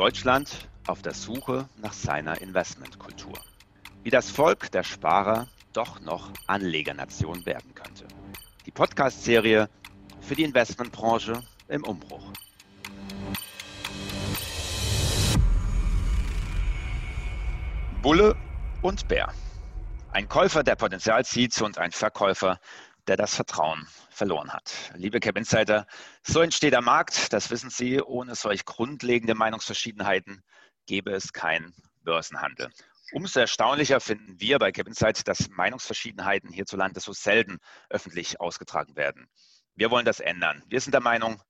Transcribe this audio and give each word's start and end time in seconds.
Deutschland 0.00 0.70
auf 0.86 1.02
der 1.02 1.12
Suche 1.12 1.68
nach 1.76 1.92
seiner 1.92 2.40
Investmentkultur. 2.40 3.34
Wie 4.02 4.08
das 4.08 4.30
Volk 4.30 4.72
der 4.72 4.82
Sparer 4.82 5.46
doch 5.74 6.00
noch 6.00 6.32
Anlegernation 6.46 7.44
werden 7.44 7.74
könnte. 7.74 8.08
Die 8.64 8.70
Podcast-Serie 8.70 9.68
für 10.22 10.34
die 10.34 10.44
Investmentbranche 10.44 11.42
im 11.68 11.84
Umbruch. 11.84 12.32
Bulle 18.00 18.36
und 18.80 19.06
Bär. 19.06 19.34
Ein 20.12 20.30
Käufer, 20.30 20.62
der 20.62 20.76
Potenzial 20.76 21.26
sieht 21.26 21.60
und 21.60 21.76
ein 21.76 21.92
Verkäufer, 21.92 22.58
der 23.06 23.18
das 23.18 23.34
Vertrauen 23.34 23.86
verloren 24.20 24.52
hat. 24.52 24.92
Liebe 24.96 25.18
Cap 25.18 25.38
Insider, 25.38 25.86
so 26.22 26.42
entsteht 26.42 26.74
der 26.74 26.82
Markt, 26.82 27.32
das 27.32 27.48
wissen 27.48 27.70
Sie. 27.70 28.02
Ohne 28.02 28.34
solch 28.34 28.66
grundlegende 28.66 29.34
Meinungsverschiedenheiten 29.34 30.42
gäbe 30.86 31.12
es 31.12 31.32
keinen 31.32 31.74
Börsenhandel. 32.02 32.68
Umso 33.12 33.40
erstaunlicher 33.40 33.98
finden 33.98 34.38
wir 34.38 34.58
bei 34.58 34.72
Cap 34.72 34.88
Insight, 34.88 35.26
dass 35.26 35.48
Meinungsverschiedenheiten 35.48 36.52
hierzulande 36.52 37.00
so 37.00 37.14
selten 37.14 37.60
öffentlich 37.88 38.42
ausgetragen 38.42 38.94
werden. 38.94 39.26
Wir 39.74 39.90
wollen 39.90 40.04
das 40.04 40.20
ändern. 40.20 40.62
Wir 40.66 40.82
sind 40.82 40.92
der 40.92 41.00
Meinung, 41.00 41.42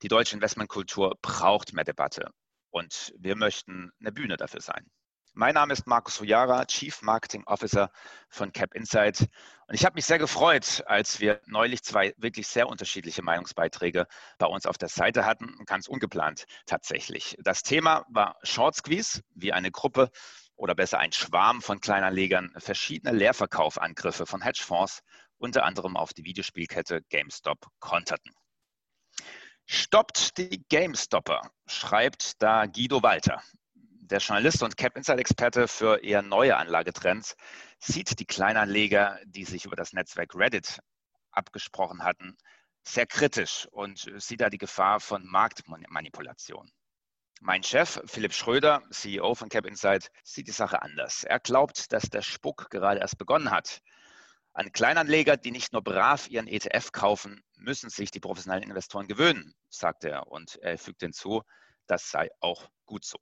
die 0.00 0.08
deutsche 0.08 0.36
Investmentkultur 0.36 1.18
braucht 1.20 1.74
mehr 1.74 1.84
Debatte 1.84 2.30
und 2.70 3.12
wir 3.18 3.36
möchten 3.36 3.92
eine 4.00 4.10
Bühne 4.10 4.38
dafür 4.38 4.62
sein. 4.62 4.90
Mein 5.38 5.52
Name 5.52 5.74
ist 5.74 5.86
Markus 5.86 6.18
Hojara, 6.18 6.64
Chief 6.64 7.02
Marketing 7.02 7.44
Officer 7.44 7.90
von 8.30 8.52
Cap 8.52 8.74
Insight. 8.74 9.20
Und 9.66 9.74
ich 9.74 9.84
habe 9.84 9.96
mich 9.96 10.06
sehr 10.06 10.18
gefreut, 10.18 10.82
als 10.86 11.20
wir 11.20 11.42
neulich 11.44 11.82
zwei 11.82 12.14
wirklich 12.16 12.48
sehr 12.48 12.70
unterschiedliche 12.70 13.20
Meinungsbeiträge 13.20 14.06
bei 14.38 14.46
uns 14.46 14.64
auf 14.64 14.78
der 14.78 14.88
Seite 14.88 15.26
hatten, 15.26 15.54
ganz 15.66 15.88
ungeplant 15.88 16.46
tatsächlich. 16.64 17.36
Das 17.42 17.62
Thema 17.62 18.06
war 18.08 18.38
Short 18.44 18.76
Squeeze, 18.76 19.20
wie 19.34 19.52
eine 19.52 19.70
Gruppe 19.70 20.10
oder 20.54 20.74
besser 20.74 21.00
ein 21.00 21.12
Schwarm 21.12 21.60
von 21.60 21.80
Kleinanlegern 21.80 22.54
verschiedene 22.56 23.14
Leerverkaufangriffe 23.14 24.24
von 24.24 24.40
Hedgefonds, 24.40 25.02
unter 25.36 25.64
anderem 25.64 25.98
auf 25.98 26.14
die 26.14 26.24
Videospielkette 26.24 27.02
GameStop, 27.10 27.66
konterten. 27.78 28.32
Stoppt 29.66 30.38
die 30.38 30.64
GameStopper, 30.70 31.42
schreibt 31.66 32.40
da 32.40 32.64
Guido 32.64 33.02
Walter. 33.02 33.42
Der 34.08 34.20
Journalist 34.20 34.62
und 34.62 34.76
Cap 34.76 34.96
Insight 34.96 35.18
Experte 35.18 35.66
für 35.66 36.00
eher 36.04 36.22
neue 36.22 36.56
Anlagetrends 36.56 37.34
sieht 37.80 38.20
die 38.20 38.24
Kleinanleger, 38.24 39.18
die 39.26 39.44
sich 39.44 39.64
über 39.64 39.74
das 39.74 39.92
Netzwerk 39.92 40.36
Reddit 40.36 40.78
abgesprochen 41.32 42.04
hatten, 42.04 42.36
sehr 42.84 43.06
kritisch 43.06 43.66
und 43.72 44.08
sieht 44.18 44.42
da 44.42 44.48
die 44.48 44.58
Gefahr 44.58 45.00
von 45.00 45.26
Marktmanipulation. 45.26 46.70
Mein 47.40 47.64
Chef, 47.64 48.00
Philipp 48.06 48.32
Schröder, 48.32 48.80
CEO 48.92 49.34
von 49.34 49.48
Cap 49.48 49.66
Insight, 49.66 50.12
sieht 50.22 50.46
die 50.46 50.52
Sache 50.52 50.82
anders. 50.82 51.24
Er 51.24 51.40
glaubt, 51.40 51.92
dass 51.92 52.08
der 52.08 52.22
Spuck 52.22 52.70
gerade 52.70 53.00
erst 53.00 53.18
begonnen 53.18 53.50
hat. 53.50 53.80
An 54.52 54.70
Kleinanleger, 54.70 55.36
die 55.36 55.50
nicht 55.50 55.72
nur 55.72 55.82
brav 55.82 56.28
ihren 56.28 56.46
ETF 56.46 56.92
kaufen, 56.92 57.42
müssen 57.56 57.90
sich 57.90 58.12
die 58.12 58.20
professionellen 58.20 58.70
Investoren 58.70 59.08
gewöhnen, 59.08 59.52
sagt 59.68 60.04
er. 60.04 60.28
Und 60.28 60.60
er 60.62 60.78
fügt 60.78 61.00
hinzu, 61.00 61.42
das 61.88 62.08
sei 62.08 62.28
auch 62.38 62.70
gut 62.84 63.04
so. 63.04 63.18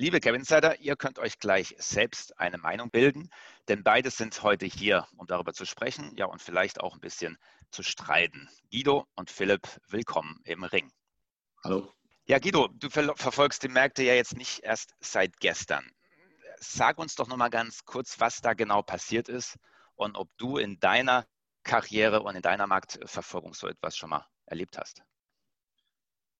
Liebe 0.00 0.20
Kevin 0.20 0.42
Insider, 0.42 0.78
ihr 0.78 0.94
könnt 0.94 1.18
euch 1.18 1.40
gleich 1.40 1.74
selbst 1.76 2.38
eine 2.38 2.56
Meinung 2.56 2.88
bilden, 2.88 3.30
denn 3.66 3.82
beide 3.82 4.12
sind 4.12 4.44
heute 4.44 4.64
hier, 4.64 5.08
um 5.16 5.26
darüber 5.26 5.52
zu 5.52 5.64
sprechen, 5.64 6.16
ja 6.16 6.26
und 6.26 6.40
vielleicht 6.40 6.78
auch 6.78 6.94
ein 6.94 7.00
bisschen 7.00 7.36
zu 7.72 7.82
streiten. 7.82 8.48
Guido 8.70 9.08
und 9.16 9.28
Philipp, 9.28 9.66
willkommen 9.88 10.40
im 10.44 10.62
Ring. 10.62 10.92
Hallo. 11.64 11.92
Ja, 12.26 12.38
Guido, 12.38 12.68
du 12.68 12.88
ver 12.90 13.12
verfolgst 13.16 13.64
die 13.64 13.68
Märkte 13.68 14.04
ja 14.04 14.14
jetzt 14.14 14.36
nicht 14.36 14.60
erst 14.60 14.94
seit 15.00 15.40
gestern. 15.40 15.84
Sag 16.60 16.98
uns 16.98 17.16
doch 17.16 17.26
nochmal 17.26 17.50
ganz 17.50 17.84
kurz, 17.84 18.20
was 18.20 18.40
da 18.40 18.54
genau 18.54 18.82
passiert 18.82 19.28
ist 19.28 19.56
und 19.96 20.14
ob 20.14 20.28
du 20.36 20.58
in 20.58 20.78
deiner 20.78 21.26
Karriere 21.64 22.22
und 22.22 22.36
in 22.36 22.42
deiner 22.42 22.68
Marktverfolgung 22.68 23.52
so 23.52 23.66
etwas 23.66 23.96
schon 23.96 24.10
mal 24.10 24.24
erlebt 24.46 24.78
hast. 24.78 25.02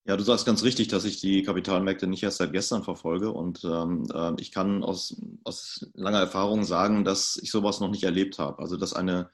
Ja, 0.05 0.17
du 0.17 0.25
sagst 0.25 0.47
ganz 0.47 0.63
richtig, 0.63 0.89
dass 0.89 1.05
ich 1.05 1.21
die 1.21 1.43
Kapitalmärkte 1.43 2.07
nicht 2.07 2.23
erst 2.23 2.39
seit 2.39 2.53
gestern 2.53 2.83
verfolge. 2.83 3.31
Und 3.31 3.63
ähm, 3.65 4.07
äh, 4.13 4.33
ich 4.41 4.53
kann 4.53 4.83
aus, 4.83 5.21
aus 5.45 5.87
langer 5.95 6.21
Erfahrung 6.21 6.65
sagen, 6.65 7.05
dass 7.05 7.37
ich 7.37 7.51
sowas 7.51 7.81
noch 7.81 7.91
nicht 7.91 8.05
erlebt 8.05 8.39
habe. 8.39 8.59
Also, 8.61 8.77
dass 8.79 8.95
eine, 8.95 9.31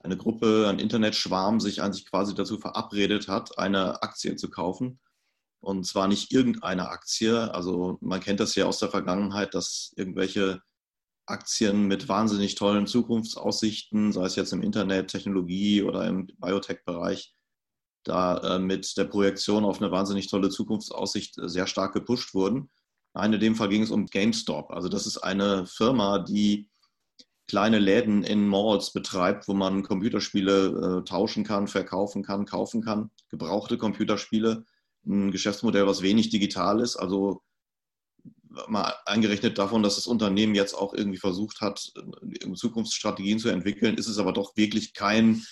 eine 0.00 0.16
Gruppe, 0.16 0.66
ein 0.68 0.80
Internetschwarm 0.80 1.60
sich 1.60 1.82
eigentlich 1.82 2.06
quasi 2.06 2.34
dazu 2.34 2.58
verabredet 2.58 3.28
hat, 3.28 3.58
eine 3.58 4.02
Aktie 4.02 4.34
zu 4.34 4.50
kaufen. 4.50 4.98
Und 5.60 5.86
zwar 5.86 6.08
nicht 6.08 6.32
irgendeine 6.32 6.88
Aktie. 6.88 7.54
Also, 7.54 7.98
man 8.00 8.20
kennt 8.20 8.40
das 8.40 8.56
ja 8.56 8.66
aus 8.66 8.78
der 8.80 8.90
Vergangenheit, 8.90 9.54
dass 9.54 9.92
irgendwelche 9.96 10.62
Aktien 11.26 11.86
mit 11.86 12.08
wahnsinnig 12.08 12.54
tollen 12.54 12.86
Zukunftsaussichten, 12.86 14.12
sei 14.12 14.24
es 14.24 14.36
jetzt 14.36 14.52
im 14.52 14.62
Internet, 14.62 15.08
Technologie 15.10 15.82
oder 15.82 16.06
im 16.06 16.26
Biotech-Bereich, 16.38 17.34
da 18.08 18.56
äh, 18.56 18.58
mit 18.58 18.96
der 18.96 19.04
Projektion 19.04 19.64
auf 19.64 19.80
eine 19.80 19.90
wahnsinnig 19.90 20.28
tolle 20.28 20.50
Zukunftsaussicht 20.50 21.38
äh, 21.38 21.48
sehr 21.48 21.66
stark 21.66 21.92
gepusht 21.92 22.34
wurden. 22.34 22.70
Nein, 23.14 23.32
in 23.32 23.40
dem 23.40 23.54
Fall 23.54 23.68
ging 23.68 23.82
es 23.82 23.90
um 23.90 24.06
GameStop. 24.06 24.70
Also 24.70 24.88
das 24.88 25.06
ist 25.06 25.18
eine 25.18 25.66
Firma, 25.66 26.18
die 26.18 26.68
kleine 27.46 27.78
Läden 27.78 28.22
in 28.22 28.46
Malls 28.46 28.92
betreibt, 28.92 29.48
wo 29.48 29.54
man 29.54 29.82
Computerspiele 29.82 31.00
äh, 31.00 31.04
tauschen 31.04 31.44
kann, 31.44 31.68
verkaufen 31.68 32.22
kann, 32.22 32.44
kaufen 32.44 32.82
kann. 32.82 33.10
Gebrauchte 33.30 33.78
Computerspiele. 33.78 34.64
Ein 35.06 35.30
Geschäftsmodell, 35.30 35.86
was 35.86 36.02
wenig 36.02 36.28
digital 36.30 36.80
ist. 36.80 36.96
Also 36.96 37.42
mal 38.68 38.94
eingerechnet 39.06 39.58
davon, 39.58 39.82
dass 39.82 39.96
das 39.96 40.06
Unternehmen 40.06 40.54
jetzt 40.54 40.74
auch 40.74 40.94
irgendwie 40.94 41.18
versucht 41.18 41.60
hat, 41.60 41.92
äh, 41.96 42.52
Zukunftsstrategien 42.52 43.38
zu 43.38 43.48
entwickeln, 43.48 43.96
ist 43.96 44.08
es 44.08 44.18
aber 44.18 44.32
doch 44.32 44.56
wirklich 44.56 44.94
kein 44.94 45.44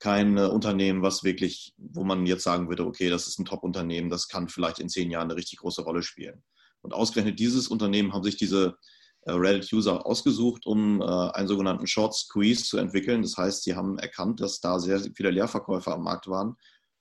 kein 0.00 0.36
äh, 0.36 0.46
Unternehmen, 0.46 1.02
was 1.02 1.22
wirklich, 1.22 1.74
wo 1.76 2.02
man 2.02 2.26
jetzt 2.26 2.42
sagen 2.42 2.68
würde, 2.68 2.86
okay, 2.86 3.08
das 3.08 3.28
ist 3.28 3.38
ein 3.38 3.44
Top-Unternehmen, 3.44 4.10
das 4.10 4.28
kann 4.28 4.48
vielleicht 4.48 4.80
in 4.80 4.88
zehn 4.88 5.10
Jahren 5.10 5.30
eine 5.30 5.36
richtig 5.36 5.60
große 5.60 5.82
Rolle 5.82 6.02
spielen. 6.02 6.42
Und 6.80 6.94
ausgerechnet 6.94 7.38
dieses 7.38 7.68
Unternehmen 7.68 8.12
haben 8.12 8.24
sich 8.24 8.36
diese 8.36 8.78
äh, 9.22 9.32
Reddit-User 9.32 10.04
ausgesucht, 10.06 10.66
um 10.66 11.02
äh, 11.02 11.04
einen 11.04 11.48
sogenannten 11.48 11.86
Short 11.86 12.14
Squeeze 12.14 12.64
zu 12.64 12.78
entwickeln. 12.78 13.22
Das 13.22 13.36
heißt, 13.36 13.62
sie 13.62 13.76
haben 13.76 13.98
erkannt, 13.98 14.40
dass 14.40 14.60
da 14.60 14.78
sehr 14.78 15.00
viele 15.14 15.30
Leerverkäufer 15.30 15.94
am 15.94 16.02
Markt 16.02 16.26
waren 16.26 16.56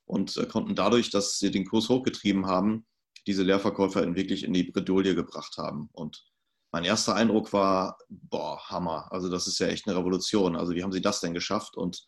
und 0.06 0.36
konnten 0.52 0.76
dadurch, 0.76 1.10
dass 1.10 1.40
sie 1.40 1.52
den 1.52 1.66
Kurs 1.66 1.88
hochgetrieben 1.88 2.48
haben, 2.48 2.86
diese 3.28 3.44
Leerverkäufer 3.44 4.16
wirklich 4.16 4.44
in 4.44 4.54
die 4.54 4.64
Bredouille 4.64 5.16
gebracht 5.16 5.58
haben. 5.58 5.90
Und 5.94 6.26
mein 6.72 6.84
erster 6.84 7.16
Eindruck 7.16 7.54
war, 7.54 7.98
boah, 8.10 8.60
Hammer. 8.70 9.08
Also 9.12 9.30
das 9.30 9.48
ist 9.48 9.60
ja 9.60 9.68
echt 9.68 9.88
eine 9.88 9.98
Revolution. 9.98 10.56
Also 10.56 10.74
wie 10.74 10.84
haben 10.84 10.92
sie 10.92 11.02
das 11.02 11.22
denn 11.22 11.34
geschafft? 11.34 11.78
Und 11.78 12.08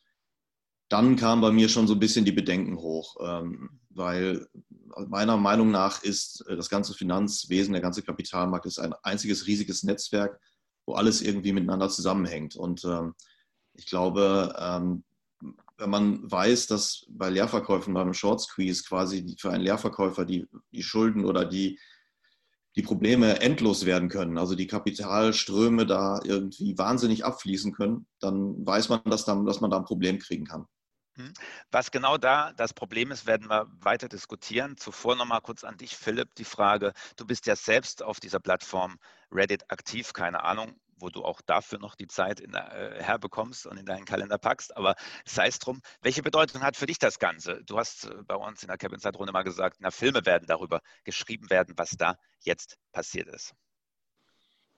dann 0.92 1.16
kamen 1.16 1.42
bei 1.42 1.52
mir 1.52 1.70
schon 1.70 1.88
so 1.88 1.94
ein 1.94 2.00
bisschen 2.00 2.26
die 2.26 2.34
Bedenken 2.34 2.78
hoch, 2.78 3.16
ähm, 3.26 3.80
weil 3.90 4.48
meiner 5.08 5.38
Meinung 5.38 5.72
nach 5.72 6.04
ist 6.04 6.46
äh, 6.48 6.58
das 6.58 6.70
ganze 6.70 6.94
Finanzwesen, 6.94 7.72
der 7.72 7.82
ganze 7.82 8.04
Kapitalmarkt 8.04 8.66
ist 8.66 8.78
ein 8.78 8.94
einziges 9.02 9.48
riesiges 9.48 9.84
Netzwerk, 9.84 10.40
wo 10.86 10.96
alles 10.96 11.22
irgendwie 11.22 11.54
miteinander 11.54 11.88
zusammenhängt. 11.88 12.58
Und 12.58 12.84
ähm, 12.84 13.14
ich 13.74 13.86
glaube, 13.86 14.54
ähm, 14.60 15.06
wenn 15.78 15.90
man 15.90 16.30
weiß, 16.30 16.68
dass 16.68 17.06
bei 17.10 17.30
Leerverkäufen, 17.30 17.94
beim 17.94 18.14
Short 18.14 18.42
Squeeze 18.42 18.84
quasi 18.84 19.36
für 19.40 19.50
einen 19.50 19.64
Leerverkäufer 19.64 20.26
die, 20.26 20.46
die 20.74 20.84
Schulden 20.84 21.24
oder 21.24 21.46
die, 21.46 21.80
die 22.76 22.84
Probleme 22.84 23.40
endlos 23.40 23.86
werden 23.86 24.10
können, 24.10 24.38
also 24.38 24.56
die 24.56 24.68
Kapitalströme 24.68 25.86
da 25.86 26.20
irgendwie 26.24 26.78
wahnsinnig 26.78 27.24
abfließen 27.24 27.72
können, 27.72 28.08
dann 28.20 28.66
weiß 28.66 28.90
man, 28.90 29.02
dass, 29.06 29.24
dann, 29.24 29.46
dass 29.46 29.62
man 29.62 29.72
da 29.72 29.78
ein 29.78 29.86
Problem 29.86 30.20
kriegen 30.20 30.46
kann. 30.46 30.66
Hm. 31.16 31.34
Was 31.72 31.92
genau 31.92 32.18
da 32.18 32.54
das 32.54 32.74
Problem 32.74 33.12
ist, 33.12 33.26
werden 33.26 33.50
wir 33.50 33.68
weiter 33.82 34.08
diskutieren. 34.08 34.78
Zuvor 34.78 35.16
nochmal 35.16 35.42
kurz 35.42 35.64
an 35.64 35.78
dich, 35.78 35.98
Philipp, 35.98 36.36
die 36.36 36.46
Frage. 36.46 36.94
Du 37.18 37.26
bist 37.26 37.46
ja 37.48 37.56
selbst 37.56 38.02
auf 38.02 38.20
dieser 38.20 38.40
Plattform 38.40 38.98
Reddit 39.30 39.70
aktiv, 39.70 40.14
keine 40.14 40.44
Ahnung, 40.44 40.80
wo 40.96 41.10
du 41.10 41.24
auch 41.26 41.42
dafür 41.42 41.80
noch 41.80 41.96
die 41.96 42.08
Zeit 42.08 42.40
in, 42.40 42.54
äh, 42.54 43.04
herbekommst 43.04 43.66
und 43.66 43.78
in 43.78 43.86
deinen 43.86 44.06
Kalender 44.06 44.38
packst. 44.38 44.76
Aber 44.78 44.96
sei 45.26 45.48
es 45.48 45.60
drum, 45.60 45.82
welche 46.02 46.22
Bedeutung 46.22 46.62
hat 46.62 46.78
für 46.78 46.86
dich 46.86 47.00
das 47.00 47.20
Ganze? 47.20 47.62
Du 47.66 47.78
hast 47.78 48.06
äh, 48.06 48.24
bei 48.26 48.36
uns 48.36 48.64
in 48.64 48.68
der 48.68 48.78
Cabin-Zeitrunde 48.78 49.34
mal 49.34 49.44
gesagt, 49.44 49.78
na, 49.80 49.92
Filme 49.92 50.26
werden 50.26 50.46
darüber 50.48 50.82
geschrieben 51.04 51.50
werden, 51.50 51.74
was 51.78 51.92
da 51.92 52.18
jetzt 52.40 52.78
passiert 52.94 53.28
ist. 53.28 53.54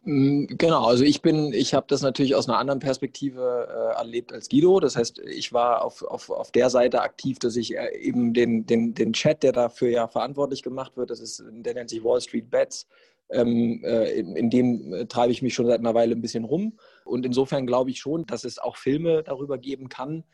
Mm, 0.05 0.45
genau, 0.57 0.85
also 0.85 1.03
ich 1.05 1.21
bin, 1.21 1.53
ich 1.53 1.73
habe 1.73 1.85
das 1.87 2.01
natürlich 2.01 2.35
aus 2.35 2.49
einer 2.49 2.57
anderen 2.57 2.79
Perspektive 2.79 3.67
äh, 3.69 3.97
erlebt 3.97 4.33
als 4.33 4.49
Guido. 4.49 4.79
Das 4.79 4.97
heißt, 4.97 5.19
ich 5.19 5.53
war 5.53 5.83
auf, 5.83 6.03
auf, 6.03 6.29
auf 6.29 6.51
der 6.51 6.69
Seite 6.69 7.01
aktiv, 7.01 7.39
dass 7.39 7.55
ich 7.55 7.77
äh, 7.77 7.95
eben 7.97 8.33
den, 8.33 8.65
den, 8.65 8.93
den 8.93 9.13
Chat, 9.13 9.43
der 9.43 9.53
dafür 9.53 9.89
ja 9.89 10.07
verantwortlich 10.07 10.61
gemacht 10.61 10.97
wird, 10.97 11.09
das 11.09 11.21
ist, 11.21 11.43
der 11.49 11.73
nennt 11.73 11.89
sich 11.89 12.03
Wall 12.03 12.19
Street 12.21 12.49
Bets. 12.49 12.87
Ähm, 13.29 13.81
äh, 13.85 14.11
in, 14.11 14.35
in, 14.35 14.49
dem 14.49 14.93
äh, 14.93 15.05
treibe 15.05 15.31
ich 15.31 15.41
mich 15.41 15.53
schon 15.53 15.65
seit 15.65 15.79
einer 15.79 15.93
Weile 15.93 16.13
ein 16.13 16.21
bisschen 16.21 16.43
rum. 16.43 16.77
Und 17.05 17.25
insofern 17.25 17.65
glaube 17.65 17.89
ich 17.89 17.99
schon, 17.99 18.25
dass 18.25 18.43
es 18.43 18.59
auch 18.59 18.75
Filme 18.75 19.23
darüber 19.23 19.57
geben 19.57 19.87
kann, 19.87 20.25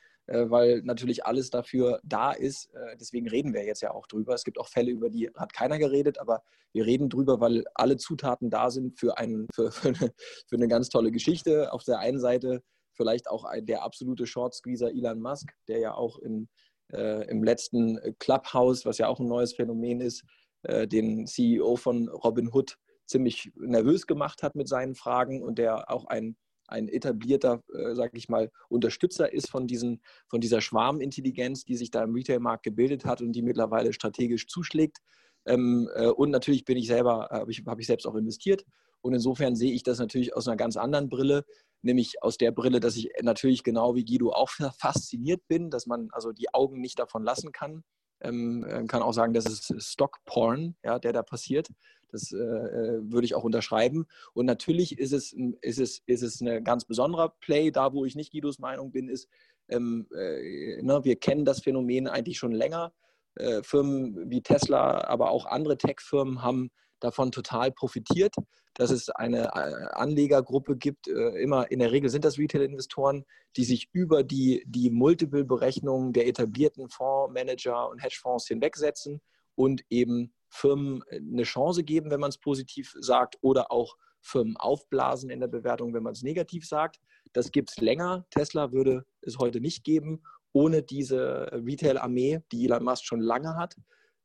weil 0.50 0.82
natürlich 0.84 1.26
alles 1.26 1.50
dafür 1.50 2.00
da 2.04 2.32
ist. 2.32 2.74
Äh, 2.74 2.98
deswegen 3.00 3.28
reden 3.28 3.54
wir 3.54 3.66
jetzt 3.66 3.82
ja 3.82 3.92
auch 3.92 4.08
drüber. 4.08 4.34
Es 4.34 4.44
gibt 4.44 4.60
auch 4.60 4.68
Fälle, 4.68 4.92
über 4.92 5.10
die 5.10 5.30
hat 5.36 5.54
keiner 5.54 5.80
geredet, 5.80 6.20
aber 6.20 6.44
wir 6.72 6.86
reden 6.86 7.10
drüber, 7.10 7.40
weil 7.40 7.64
alle 7.74 7.98
Zutaten 7.98 8.50
da 8.50 8.70
sind 8.70 9.00
für, 9.00 9.18
einen, 9.18 9.48
für, 9.54 9.72
für, 9.72 9.90
eine, 9.90 10.14
für 10.48 10.56
eine 10.56 10.68
ganz 10.68 10.90
tolle 10.90 11.12
Geschichte. 11.12 11.74
Auf 11.74 11.84
der 11.84 12.00
einen 12.00 12.20
Seite 12.20 12.62
vielleicht 12.94 13.30
auch 13.30 13.46
der 13.62 13.84
absolute 13.84 14.26
Short-Squeezer 14.26 14.90
Elon 14.90 15.22
Musk, 15.22 15.54
der 15.68 15.80
ja 15.80 15.94
auch 15.94 16.20
in, 16.20 16.50
äh, 16.92 17.28
im 17.30 17.44
letzten 17.44 18.00
Clubhouse, 18.20 18.86
was 18.86 18.98
ja 18.98 19.08
auch 19.08 19.20
ein 19.20 19.28
neues 19.28 19.54
Phänomen 19.54 20.02
ist, 20.02 20.24
äh, 20.64 20.88
den 20.88 21.26
CEO 21.26 21.78
von 21.78 22.10
Robinhood 22.10 22.78
ziemlich 23.06 23.52
nervös 23.56 24.06
gemacht 24.06 24.44
hat 24.44 24.56
mit 24.56 24.68
seinen 24.68 24.96
Fragen 24.96 25.42
und 25.42 25.58
der 25.58 25.90
auch 25.90 26.06
ein 26.06 26.36
ein 26.72 26.88
etablierter, 26.88 27.64
äh, 27.74 27.96
sage 27.96 28.18
ich 28.18 28.30
mal, 28.30 28.52
Unterstützer 28.70 29.32
ist 29.32 29.50
von, 29.50 29.68
diesen, 29.68 30.02
von 30.28 30.42
dieser 30.42 30.62
Schwarmintelligenz, 30.62 31.66
die 31.66 31.76
sich 31.76 31.92
da 31.92 32.04
im 32.04 32.14
Retailmarkt 32.14 32.64
gebildet 32.64 33.06
hat 33.06 33.22
und 33.22 33.34
die 33.34 33.42
mittlerweile 33.42 33.94
strategisch 33.94 34.48
zuschlägt. 34.48 34.98
Ähm, 35.46 35.90
äh, 35.96 36.08
und 36.08 36.32
natürlich 36.32 36.66
bin 36.66 36.78
ich 36.78 36.88
selber, 36.88 37.30
habe 37.32 37.52
ich, 37.52 37.64
hab 37.66 37.80
ich 37.80 37.88
selbst 37.88 38.06
auch 38.06 38.16
investiert. 38.16 38.66
Und 39.02 39.14
insofern 39.14 39.56
sehe 39.56 39.72
ich 39.72 39.84
das 39.84 40.00
natürlich 40.00 40.36
aus 40.36 40.48
einer 40.48 40.58
ganz 40.58 40.76
anderen 40.76 41.10
Brille, 41.10 41.46
nämlich 41.82 42.22
aus 42.22 42.38
der 42.38 42.52
Brille, 42.52 42.80
dass 42.80 42.98
ich 42.98 43.10
natürlich 43.22 43.64
genau 43.64 43.96
wie 43.96 44.06
Guido 44.06 44.32
auch 44.32 44.50
fasziniert 44.78 45.42
bin, 45.48 45.70
dass 45.70 45.86
man 45.86 46.10
also 46.12 46.32
die 46.32 46.54
Augen 46.54 46.82
nicht 46.82 47.00
davon 47.00 47.24
lassen 47.24 47.52
kann. 47.52 47.84
Ähm, 48.22 48.66
kann 48.90 49.02
auch 49.02 49.14
sagen, 49.14 49.34
das 49.34 49.46
ist 49.46 49.74
Stock-Porn, 49.82 50.76
ja, 50.84 51.00
der 51.00 51.14
da 51.14 51.24
passiert. 51.24 51.70
Das 52.12 52.32
äh, 52.32 52.38
äh, 52.38 53.00
würde 53.12 53.26
ich 53.26 53.36
auch 53.36 53.44
unterschreiben. 53.44 54.06
Und 54.34 54.46
natürlich 54.46 54.98
ist 54.98 55.14
es, 55.14 55.34
ist, 55.62 55.80
es, 55.80 56.02
ist 56.06 56.22
es 56.22 56.42
ein 56.42 56.64
ganz 56.64 56.86
besonderer 56.86 57.30
Play. 57.40 57.72
Da, 57.72 57.94
wo 57.94 58.06
ich 58.06 58.16
nicht 58.16 58.32
Guidos 58.32 58.60
Meinung 58.60 58.92
bin, 58.92 59.10
ist, 59.10 59.30
ähm, 59.70 60.08
äh, 60.16 60.82
ne, 60.82 61.04
wir 61.04 61.16
kennen 61.16 61.46
das 61.46 61.62
Phänomen 61.62 62.08
eigentlich 62.08 62.38
schon 62.38 62.52
länger. 62.52 62.94
Äh, 63.36 63.64
Firmen 63.64 64.30
wie 64.30 64.42
Tesla, 64.42 65.06
aber 65.06 65.32
auch 65.32 65.46
andere 65.46 65.78
Tech-Firmen 65.78 66.42
haben 66.42 66.72
davon 67.00 67.32
total 67.32 67.72
profitiert, 67.72 68.36
dass 68.74 68.92
es 68.92 69.10
eine 69.10 69.46
äh, 69.46 69.88
Anlegergruppe 69.94 70.76
gibt. 70.78 71.08
Äh, 71.08 71.42
immer 71.42 71.72
in 71.72 71.80
der 71.80 71.92
Regel 71.92 72.10
sind 72.10 72.26
das 72.26 72.38
Retail-Investoren, 72.38 73.26
die 73.56 73.64
sich 73.64 73.90
über 73.94 74.24
die, 74.24 74.64
die 74.68 74.90
Multiple-Berechnungen 74.90 76.14
der 76.14 76.28
etablierten 76.28 76.90
Fondsmanager 76.90 77.90
und 77.90 78.04
Hedgefonds 78.04 78.48
hinwegsetzen 78.48 79.22
und 79.56 79.84
eben 79.90 80.34
Firmen 80.50 81.04
äh, 81.10 81.18
eine 81.18 81.44
Chance 81.44 81.84
geben, 81.84 82.12
wenn 82.12 82.20
man 82.20 82.30
es 82.30 82.38
positiv 82.38 82.96
sagt, 83.00 83.38
oder 83.42 83.72
auch 83.72 83.98
Firmen 84.22 84.58
aufblasen 84.58 85.30
in 85.30 85.40
der 85.40 85.48
Bewertung, 85.48 85.94
wenn 85.94 86.04
man 86.04 86.14
es 86.14 86.24
negativ 86.24 86.68
sagt. 86.68 87.00
Das 87.34 87.52
gibt 87.52 87.72
es 87.72 87.78
länger. 87.78 88.26
Tesla 88.32 88.72
würde 88.72 89.06
es 89.22 89.38
heute 89.38 89.62
nicht 89.62 89.84
geben, 89.84 90.22
ohne 90.52 90.82
diese 90.82 91.50
Retail-Armee, 91.52 92.42
die 92.52 92.66
Elon 92.66 92.84
Musk 92.84 93.06
schon 93.06 93.22
lange 93.22 93.56
hat. 93.56 93.76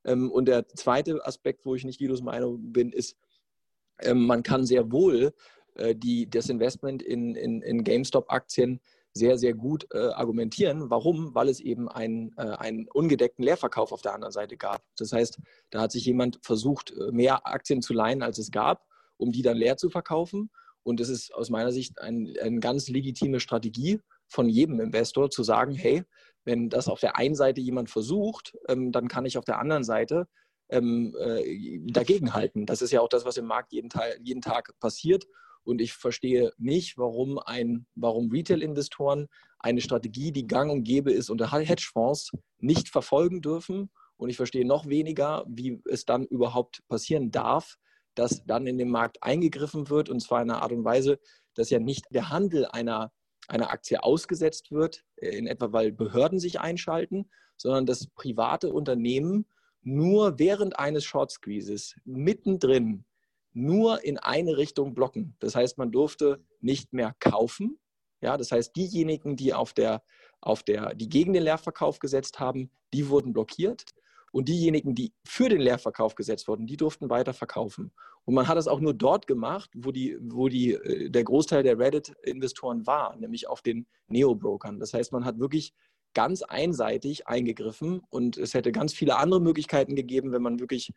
Ähm, 0.04 0.30
und 0.30 0.46
der 0.46 0.66
zweite 0.68 1.24
Aspekt, 1.24 1.64
wo 1.64 1.74
ich 1.74 1.84
nicht 1.84 1.98
Guidos 1.98 2.22
Meinung 2.22 2.72
bin, 2.72 2.90
ist, 2.90 3.16
ähm, 4.00 4.26
man 4.26 4.42
kann 4.42 4.64
sehr 4.64 4.90
wohl 4.90 5.32
äh, 5.74 5.94
die, 5.94 6.28
das 6.28 6.48
Investment 6.48 7.02
in, 7.02 7.34
in, 7.34 7.62
in 7.62 7.84
GameStop-Aktien 7.84 8.80
sehr, 9.14 9.38
sehr 9.38 9.55
gut 9.55 9.87
äh, 9.93 9.99
argumentieren. 9.99 10.90
Warum? 10.90 11.34
Weil 11.34 11.49
es 11.49 11.61
eben 11.61 11.88
einen, 11.88 12.34
äh, 12.37 12.43
einen 12.43 12.88
ungedeckten 12.88 13.44
Leerverkauf 13.44 13.93
auf 13.93 14.02
der 14.02 14.12
anderen 14.12 14.32
Seite 14.32 14.56
gab. 14.56 14.82
Das 14.99 15.12
heißt, 15.12 15.38
da 15.70 15.82
hat 15.82 15.93
sich 15.93 16.05
jemand 16.05 16.40
versucht, 16.43 16.93
äh, 16.93 17.12
mehr 17.12 17.46
Aktien 17.46 17.81
zu 17.81 17.94
leihen, 17.94 18.22
als 18.22 18.38
es 18.38 18.50
gab, 18.50 18.87
um 19.16 19.31
die 19.31 19.43
dann 19.43 19.56
leer 19.56 19.76
zu 19.76 19.88
verkaufen. 19.88 20.50
Und 20.82 21.00
es 21.00 21.08
ist 21.08 21.32
aus 21.32 21.49
meiner 21.49 21.72
Sicht 21.72 22.00
ein, 22.00 22.34
eine 22.43 22.58
ganz 22.58 22.88
legitime 22.88 23.40
Strategie 23.40 24.00
von 24.26 24.49
jedem 24.49 24.81
Investor 24.81 25.31
zu 25.31 25.44
sagen, 25.44 25.72
hey, 25.72 26.02
wenn 26.44 26.69
das 26.69 26.88
auf 26.88 27.00
der 27.00 27.17
einen 27.17 27.37
Seite 27.37 27.60
jemand 27.60 27.90
versucht, 27.90 28.56
ähm, 28.69 28.90
dann 28.93 29.08
kann 29.08 29.25
ich 29.26 29.38
auf 29.38 29.44
der 29.44 29.60
anderen 29.60 29.84
Seite 29.84 30.26
ähm, 30.70 31.14
äh, 31.19 31.81
dagegenhalten. 31.90 32.67
Das 32.67 32.82
ist 32.82 32.90
ja 32.90 33.00
auch 33.00 33.08
das, 33.08 33.25
was 33.25 33.37
im 33.37 33.46
Markt 33.46 33.72
jeden, 33.72 33.90
Teil, 33.90 34.19
jeden 34.22 34.43
Tag 34.43 34.78
passiert. 34.81 35.26
Und 35.64 35.81
ich 35.81 35.94
verstehe 35.94 36.52
nicht, 36.58 36.99
warum, 36.99 37.40
warum 37.94 38.31
Retail-Investoren 38.31 39.28
eine 39.58 39.81
Strategie, 39.81 40.31
die 40.31 40.46
gang 40.46 40.70
und 40.70 40.84
gäbe 40.84 41.11
ist, 41.11 41.31
unter 41.31 41.50
Hedgefonds 41.50 42.32
nicht 42.58 42.88
verfolgen 42.88 43.40
dürfen. 43.40 43.90
Und 44.16 44.28
ich 44.28 44.37
verstehe 44.37 44.66
noch 44.66 44.87
weniger, 44.87 45.44
wie 45.49 45.81
es 45.90 46.05
dann 46.05 46.26
überhaupt 46.26 46.82
passieren 46.88 47.31
darf, 47.31 47.76
dass 48.14 48.44
dann 48.44 48.66
in 48.66 48.78
den 48.78 48.90
Markt 48.90 49.22
eingegriffen 49.22 49.88
wird. 49.88 50.08
Und 50.11 50.20
zwar 50.20 50.43
in 50.43 50.50
einer 50.50 50.62
Art 50.62 50.72
und 50.72 50.84
Weise, 50.84 51.19
dass 51.55 51.70
ja 51.70 51.78
nicht 51.78 52.05
der 52.10 52.31
Handel 52.31 52.67
einer, 52.67 53.10
einer 53.49 53.70
Aktie 53.70 54.02
ausgesetzt 54.02 54.70
wird, 54.70 55.02
äh, 55.17 55.31
in 55.31 55.46
etwa 55.46 55.72
weil 55.72 55.93
Behörden 55.93 56.38
sich 56.38 56.60
einschalten, 56.60 57.31
sondern 57.56 57.87
dass 57.87 58.08
private 58.08 58.72
Unternehmen 58.72 59.46
nur 59.82 60.38
während 60.38 60.78
eines 60.78 61.05
Short 61.05 61.31
Squeezes 61.31 61.94
mittendrin 62.05 63.05
nur 63.54 64.04
in 64.04 64.18
eine 64.18 64.56
Richtung 64.56 64.94
blocken. 64.94 65.36
Das 65.38 65.54
heißt, 65.54 65.78
man 65.78 65.92
durfte 65.92 66.44
nicht 66.60 66.92
mehr 66.92 67.14
kaufen. 67.20 67.78
Ja, 68.20 68.36
das 68.36 68.52
heißt, 68.52 68.74
diejenigen, 68.76 69.36
die 69.36 69.54
auf 69.54 69.72
der, 69.72 70.02
auf 70.40 70.62
der, 70.62 70.94
die 70.94 71.08
gegen 71.08 71.32
den 71.32 71.44
Leerverkauf 71.44 71.98
gesetzt 71.98 72.40
haben, 72.40 72.70
die 72.92 73.08
wurden 73.08 73.32
blockiert. 73.32 73.84
Und 74.32 74.48
diejenigen, 74.48 74.96
die 74.96 75.12
für 75.24 75.48
den 75.48 75.60
Leerverkauf 75.60 76.16
gesetzt 76.16 76.48
wurden, 76.48 76.66
die 76.66 76.76
durften 76.76 77.08
weiter 77.08 77.32
verkaufen. 77.32 77.92
Und 78.24 78.34
man 78.34 78.48
hat 78.48 78.58
es 78.58 78.66
auch 78.66 78.80
nur 78.80 78.94
dort 78.94 79.28
gemacht, 79.28 79.70
wo, 79.76 79.92
die, 79.92 80.18
wo 80.20 80.48
die, 80.48 80.72
äh, 80.72 81.10
der 81.10 81.22
Großteil 81.22 81.62
der 81.62 81.78
Reddit-Investoren 81.78 82.86
war, 82.86 83.14
nämlich 83.16 83.48
auf 83.48 83.62
den 83.62 83.86
Neo-Brokern. 84.08 84.80
Das 84.80 84.92
heißt, 84.92 85.12
man 85.12 85.24
hat 85.24 85.38
wirklich 85.38 85.72
ganz 86.14 86.42
einseitig 86.42 87.28
eingegriffen 87.28 88.00
und 88.08 88.36
es 88.36 88.54
hätte 88.54 88.72
ganz 88.72 88.92
viele 88.94 89.18
andere 89.18 89.40
Möglichkeiten 89.40 89.94
gegeben, 89.94 90.32
wenn 90.32 90.42
man 90.42 90.60
wirklich 90.60 90.92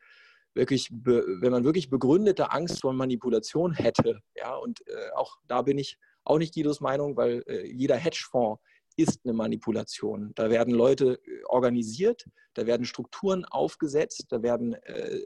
wirklich, 0.54 0.90
wenn 0.92 1.52
man 1.52 1.64
wirklich 1.64 1.90
begründete 1.90 2.52
Angst 2.52 2.82
vor 2.82 2.94
Manipulation 2.94 3.74
hätte, 3.74 4.22
ja, 4.36 4.56
und 4.56 4.82
äh, 4.88 5.12
auch 5.16 5.38
da 5.48 5.62
bin 5.62 5.78
ich 5.78 5.98
auch 6.24 6.38
nicht 6.38 6.54
Guidos 6.54 6.82
Meinung, 6.82 7.16
weil 7.16 7.44
äh, 7.48 7.68
jeder 7.68 7.96
Hedgefonds 7.96 8.62
ist 8.98 9.22
eine 9.24 9.34
Manipulation. 9.34 10.32
Da 10.36 10.50
werden 10.50 10.74
Leute 10.74 11.20
äh, 11.24 11.44
organisiert, 11.46 12.26
da 12.56 12.66
werden 12.66 12.86
Strukturen 12.86 13.46
aufgesetzt, 13.46 14.26
da 14.30 14.42
werden 14.42 14.74
äh, 14.74 15.22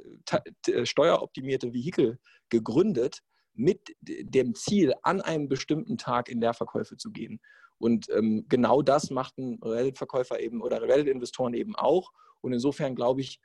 äh, 0.67 0.85
steueroptimierte 0.85 1.73
Vehikel 1.73 2.19
gegründet 2.49 3.21
mit 3.53 3.95
dem 4.01 4.55
Ziel, 4.55 4.93
an 5.03 5.21
einem 5.21 5.47
bestimmten 5.47 5.97
Tag 5.97 6.29
in 6.29 6.41
Leerverkäufe 6.41 6.97
zu 6.97 7.11
gehen. 7.11 7.39
Und 7.77 8.09
ähm, 8.09 8.45
genau 8.47 8.81
das 8.81 9.09
machten 9.09 9.59
Reddit-Verkäufer 9.63 10.39
eben 10.39 10.61
oder 10.61 10.81
Reddit-Investoren 10.81 11.53
eben 11.53 11.75
auch. 11.75 12.11
Und 12.41 12.53
insofern 12.53 12.95
glaube 12.95 13.21
ich, 13.21 13.39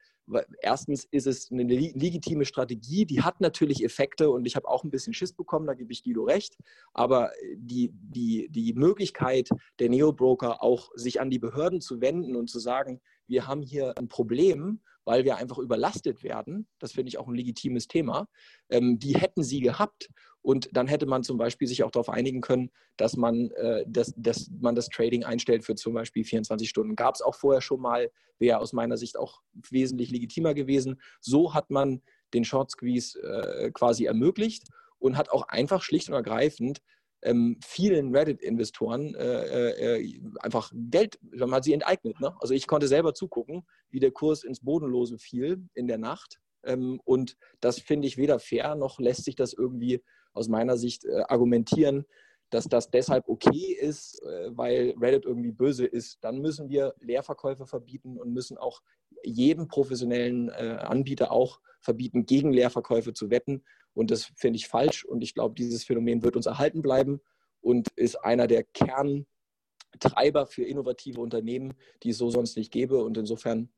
erstens 0.61 1.05
ist 1.05 1.27
es 1.27 1.51
eine 1.51 1.63
legitime 1.63 2.45
Strategie, 2.45 3.07
die 3.07 3.23
hat 3.23 3.41
natürlich 3.41 3.85
Effekte 3.85 4.31
und 4.31 4.47
ich 4.47 4.57
habe 4.57 4.69
auch 4.69 4.85
ein 4.85 4.91
bisschen 4.91 5.13
Schiss 5.13 5.33
bekommen, 5.33 5.67
da 5.67 5.75
gebe 5.75 5.93
ich 5.93 6.03
Guido 6.03 6.25
recht, 6.25 6.57
aber 6.93 7.31
die, 7.57 7.91
die, 7.93 8.49
die 8.51 8.73
Möglichkeit 8.75 9.49
der 9.79 9.89
Neobroker 9.89 10.63
auch 10.63 10.91
sich 10.95 11.21
an 11.21 11.31
die 11.31 11.39
Behörden 11.39 11.81
zu 11.81 12.01
wenden 12.01 12.37
und 12.37 12.49
zu 12.49 12.59
sagen, 12.59 13.01
wir 13.27 13.47
haben 13.47 13.63
hier 13.63 13.97
ein 13.99 14.09
Problem, 14.09 14.81
weil 15.05 15.25
wir 15.25 15.37
einfach 15.37 15.59
überlastet 15.59 16.23
werden, 16.23 16.67
das 16.79 16.93
finde 16.93 17.09
ich 17.09 17.19
auch 17.19 17.29
ein 17.29 17.35
legitimes 17.35 17.87
Thema, 17.87 18.29
ähm, 18.71 18.99
die 18.99 19.17
hätten 19.17 19.43
sie 19.43 19.61
gehabt 19.61 20.09
und 20.43 20.69
dann 20.73 20.87
hätte 20.87 21.07
man 21.07 21.23
zum 21.23 21.39
Beispiel 21.39 21.67
sich 21.67 21.83
auch 21.83 21.91
darauf 21.91 22.09
einigen 22.09 22.41
können, 22.41 22.71
dass 22.97 23.17
man, 23.17 23.51
äh, 23.53 23.85
das, 23.89 24.15
dass 24.17 24.51
man 24.61 24.75
das 24.75 24.89
Trading 24.89 25.25
einstellt 25.25 25.65
für 25.65 25.75
zum 25.75 25.95
Beispiel 25.95 26.25
24 26.25 26.69
Stunden. 26.69 26.97
Gab 26.97 27.15
es 27.15 27.23
auch 27.23 27.35
vorher 27.35 27.61
schon 27.61 27.81
mal, 27.81 28.11
wäre 28.39 28.59
aus 28.59 28.73
meiner 28.73 28.97
Sicht 28.97 29.17
auch 29.17 29.43
wesentlich 29.71 30.11
legitimer 30.11 30.55
gewesen. 30.55 31.01
So 31.21 31.55
hat 31.55 31.71
man 31.71 32.03
den 32.35 32.45
Short 32.45 32.71
Squeeze 32.71 33.21
äh, 33.21 33.71
quasi 33.73 34.05
ermöglicht 34.05 34.69
und 34.99 35.17
hat 35.17 35.31
auch 35.31 35.49
einfach 35.49 35.83
schlicht 35.83 36.09
und 36.09 36.15
ergreifend 36.15 36.81
ähm, 37.23 37.59
vielen 37.65 38.15
Reddit-Investoren 38.15 39.15
äh, 39.15 39.99
äh, 39.99 40.21
einfach 40.41 40.71
Geld, 40.75 41.19
man 41.23 41.53
hat 41.53 41.65
sie 41.65 41.73
enteignet. 41.73 42.21
Ne? 42.21 42.35
Also 42.41 42.55
ich 42.55 42.67
konnte 42.67 42.89
selber 42.89 43.15
zugucken, 43.15 43.67
wie 43.91 44.01
der 44.01 44.13
Kurs 44.13 44.45
ins 44.45 44.61
Bodenlose 44.61 45.19
fiel 45.19 45.67
in 45.75 45.89
der 45.89 45.99
Nacht. 45.99 46.41
Ähm, 46.65 47.01
und 47.05 47.37
das 47.61 47.79
finde 47.81 48.07
ich 48.07 48.17
weder 48.17 48.39
fair, 48.39 48.75
noch 48.75 48.99
lässt 48.99 49.25
sich 49.25 49.37
das 49.37 49.53
irgendwie 49.53 50.03
aus 50.35 50.49
meiner 50.49 50.77
Sicht 50.77 51.05
äh, 51.05 51.23
argumentieren, 51.29 52.05
dass 52.51 52.69
das 52.69 52.91
deshalb 52.91 53.29
okay 53.29 53.77
ist, 53.81 54.23
äh, 54.23 54.51
weil 54.57 54.95
Reddit 55.01 55.25
irgendwie 55.25 55.53
böse 55.53 55.87
ist, 55.87 56.19
dann 56.23 56.39
müssen 56.41 56.69
wir 56.69 56.95
Leerverkäufe 57.01 57.67
verbieten 57.67 58.19
und 58.19 58.33
müssen 58.33 58.57
auch 58.59 58.83
jedem 59.25 59.69
professionellen 59.69 60.49
äh, 60.51 60.79
Anbieter 60.81 61.33
auch 61.33 61.61
verbieten, 61.81 62.27
gegen 62.27 62.53
Leerverkäufe 62.53 63.13
zu 63.13 63.31
wetten. 63.31 63.65
Und 63.97 64.11
das 64.11 64.27
finde 64.37 64.59
ich 64.59 64.69
falsch. 64.69 65.05
Und 65.05 65.23
ich 65.23 65.35
glaube, 65.35 65.55
dieses 65.55 65.85
Phänomen 65.85 66.23
wird 66.23 66.37
uns 66.37 66.45
erhalten 66.45 66.83
bleiben 66.83 67.21
und 67.63 67.89
ist 67.97 68.17
einer 68.17 68.47
der 68.47 68.63
Kerntreiber 68.63 70.47
für 70.47 70.65
innovative 70.65 71.21
Unternehmen, 71.21 71.73
die 72.03 72.11
es 72.11 72.19
so 72.19 72.29
sonst 72.29 72.59
nicht 72.59 72.71
gäbe. 72.71 73.03
Und 73.03 73.17
insofern 73.17 73.71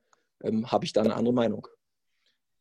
ähm, 0.42 0.72
habe 0.72 0.84
ich 0.84 0.92
da 0.92 1.02
eine 1.02 1.14
andere 1.14 1.34
Meinung. 1.34 1.68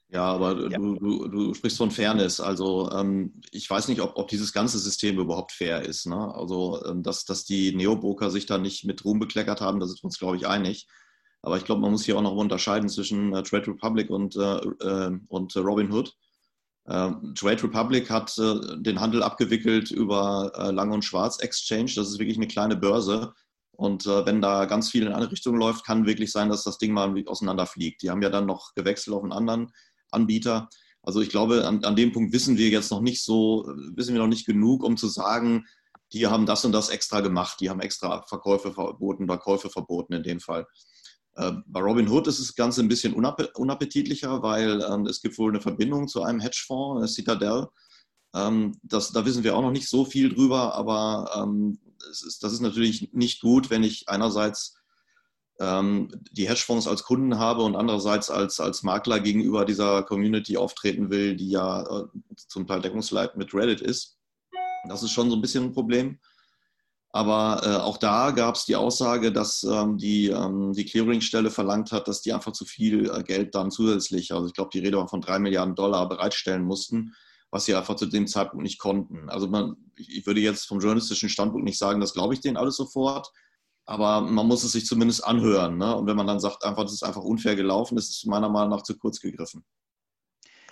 Ja, 0.10 0.24
aber 0.24 0.70
ja. 0.70 0.78
Du, 0.78 0.96
du, 1.00 1.28
du, 1.28 1.54
sprichst 1.56 1.80
von 1.80 1.90
Fairness. 1.90 2.40
Also 2.40 2.92
ähm, 2.92 3.42
ich 3.52 3.68
weiß 3.68 3.88
nicht, 3.88 4.02
ob, 4.02 4.16
ob, 4.18 4.28
dieses 4.28 4.54
ganze 4.54 4.78
System 4.78 5.18
überhaupt 5.18 5.52
fair 5.52 5.82
ist. 5.82 6.06
Ne? 6.06 6.34
Also 6.36 6.86
ähm, 6.86 7.02
dass, 7.02 7.26
dass 7.26 7.44
die 7.44 7.76
Neobroker 7.76 8.30
sich 8.30 8.46
da 8.46 8.60
nicht 8.60 8.86
mit 8.86 9.04
Ruhm 9.04 9.20
bekleckert 9.20 9.62
haben, 9.62 9.80
da 9.80 9.88
sind 9.88 10.02
wir 10.02 10.06
uns, 10.06 10.20
glaube 10.20 10.38
ich, 10.38 10.48
einig. 10.48 10.88
Aber 11.42 11.58
ich 11.58 11.66
glaube, 11.66 11.82
man 11.82 11.92
muss 11.92 12.06
hier 12.06 12.18
auch 12.18 12.22
noch 12.22 12.36
unterscheiden 12.36 12.88
zwischen 12.88 13.34
äh, 13.34 13.42
Trade 13.42 13.72
Republic 13.72 14.12
und, 14.12 14.36
äh, 14.36 14.58
äh 14.60 15.20
und 15.28 15.56
äh, 15.56 15.60
Robinhood. 15.60 16.16
Ähm, 16.90 17.34
Trade 17.36 17.64
Republic 17.64 18.10
hat 18.10 18.38
äh, 18.38 18.78
den 18.78 19.00
Handel 19.00 19.24
abgewickelt 19.24 19.92
über 19.92 20.52
äh, 20.56 20.72
Lang 20.72 20.92
und 20.92 21.04
Schwarz 21.04 21.40
Exchange. 21.40 21.92
Das 21.96 22.08
ist 22.08 22.20
wirklich 22.20 22.38
eine 22.38 22.48
kleine 22.48 22.76
Börse. 22.76 23.34
Und 23.80 24.08
wenn 24.08 24.42
da 24.42 24.66
ganz 24.66 24.90
viel 24.90 25.06
in 25.06 25.14
eine 25.14 25.32
Richtung 25.32 25.56
läuft, 25.56 25.86
kann 25.86 26.08
wirklich 26.08 26.32
sein, 26.32 26.50
dass 26.50 26.64
das 26.64 26.80
Ding 26.80 26.94
mal 26.94 27.14
auseinanderfliegt. 27.28 28.02
Die 28.02 28.10
haben 28.10 28.24
ja 28.24 28.32
dann 28.32 28.48
noch 28.48 28.74
gewechselt 28.74 29.14
auf 29.14 29.22
einen 29.22 29.32
anderen 29.32 29.72
Anbieter. 30.10 30.68
Also 31.04 31.22
ich 31.22 31.30
glaube, 31.30 31.64
an, 31.68 31.84
an 31.84 31.96
dem 31.96 32.12
Punkt 32.12 32.34
wissen 32.34 32.58
wir 32.58 32.70
jetzt 32.70 32.90
noch 32.90 33.02
nicht 33.02 33.24
so, 33.24 33.72
wissen 33.94 34.16
wir 34.16 34.22
noch 34.22 34.28
nicht 34.28 34.48
genug, 34.48 34.84
um 34.84 34.98
zu 34.98 35.08
sagen, 35.08 35.68
die 36.14 36.28
haben 36.28 36.46
das 36.46 36.66
und 36.66 36.72
das 36.72 36.90
extra 36.90 37.22
gemacht, 37.22 37.58
die 37.60 37.70
haben 37.70 37.80
extra 37.80 38.24
Verkäufe 38.24 38.74
verboten 38.74 39.24
oder 39.26 39.38
Käufe 39.38 39.70
verboten 39.70 40.14
in 40.14 40.24
dem 40.24 40.40
Fall. 40.40 40.66
Äh, 41.38 41.54
bei 41.68 41.80
Robin 41.80 42.10
Hood 42.10 42.28
ist 42.28 42.40
das 42.40 42.56
Ganze 42.56 42.82
ein 42.82 42.88
bisschen 42.88 43.14
unappetitlicher, 43.14 44.42
weil 44.42 44.82
ähm, 44.82 45.06
es 45.06 45.22
gibt 45.22 45.38
wohl 45.38 45.52
eine 45.52 45.62
Verbindung 45.62 46.08
zu 46.08 46.24
einem 46.24 46.40
Hedgefonds, 46.40 47.04
äh, 47.04 47.14
Citadel. 47.14 47.68
Ähm, 48.34 48.76
das, 48.82 49.12
da 49.12 49.24
wissen 49.26 49.44
wir 49.44 49.56
auch 49.56 49.62
noch 49.62 49.72
nicht 49.72 49.88
so 49.88 50.04
viel 50.04 50.34
drüber, 50.34 50.74
aber 50.74 51.32
ähm, 51.36 51.80
ist, 52.10 52.44
das 52.44 52.54
ist 52.54 52.62
natürlich 52.62 53.14
nicht 53.14 53.42
gut, 53.42 53.70
wenn 53.70 53.84
ich 53.84 54.10
einerseits 54.10 54.74
die 55.60 56.48
Hedgefonds 56.48 56.88
als 56.88 57.02
Kunden 57.02 57.40
habe 57.40 57.64
und 57.64 57.76
andererseits 57.76 58.30
als, 58.30 58.60
als 58.60 58.84
Makler 58.84 59.20
gegenüber 59.20 59.66
dieser 59.66 60.04
Community 60.04 60.56
auftreten 60.56 61.10
will, 61.10 61.36
die 61.36 61.50
ja 61.50 61.82
äh, 61.82 62.06
zum 62.36 62.68
Teil 62.68 62.80
Deckungsleit 62.80 63.36
mit 63.38 63.56
Reddit 63.56 63.82
ist. 63.82 64.20
Das 64.88 65.02
ist 65.02 65.10
schon 65.10 65.32
so 65.32 65.36
ein 65.36 65.42
bisschen 65.42 65.64
ein 65.64 65.72
Problem. 65.72 66.20
Aber 67.18 67.62
äh, 67.66 67.76
auch 67.78 67.98
da 67.98 68.30
gab 68.30 68.54
es 68.54 68.66
die 68.66 68.76
Aussage, 68.76 69.32
dass 69.32 69.64
ähm, 69.64 69.98
die, 69.98 70.28
ähm, 70.28 70.72
die 70.74 70.86
Clearingstelle 70.86 71.50
verlangt 71.50 71.92
hat, 71.92 72.08
dass 72.08 72.22
die 72.22 72.32
einfach 72.32 72.52
zu 72.52 72.64
viel 72.64 73.10
äh, 73.10 73.24
Geld 73.24 73.56
dann 73.56 73.72
zusätzlich, 73.72 74.32
also 74.34 74.46
ich 74.46 74.54
glaube, 74.54 74.70
die 74.72 74.78
Rede 74.78 74.98
war 74.98 75.08
von 75.08 75.22
drei 75.22 75.40
Milliarden 75.40 75.74
Dollar 75.74 76.08
bereitstellen 76.08 76.64
mussten, 76.64 77.16
was 77.50 77.66
sie 77.66 77.74
einfach 77.74 77.96
zu 77.96 78.06
dem 78.06 78.28
Zeitpunkt 78.28 78.62
nicht 78.62 78.78
konnten. 78.78 79.32
Also 79.32 79.48
man, 79.48 79.78
ich 79.96 80.28
würde 80.28 80.42
jetzt 80.42 80.68
vom 80.68 80.80
journalistischen 80.80 81.28
Standpunkt 81.28 81.66
nicht 81.66 81.80
sagen, 81.80 82.02
das 82.02 82.14
glaube 82.14 82.36
ich 82.36 82.40
denen 82.40 82.56
alles 82.56 82.76
sofort. 82.76 83.32
Aber 83.88 84.22
man 84.22 84.46
muss 84.46 84.64
es 84.64 84.74
sich 84.74 84.86
zumindest 84.86 85.26
anhören. 85.26 85.80
Ne? 85.80 85.96
Und 85.96 86.06
wenn 86.06 86.18
man 86.18 86.28
dann 86.28 86.40
sagt, 86.40 86.64
einfach, 86.64 86.84
das 86.84 86.94
ist 86.94 87.04
einfach 87.04 87.24
unfair 87.24 87.56
gelaufen, 87.56 87.98
ist 87.98 88.12
es 88.12 88.26
meiner 88.26 88.50
Meinung 88.50 88.70
nach 88.70 88.84
zu 88.84 88.96
kurz 88.96 89.20
gegriffen. 89.20 89.66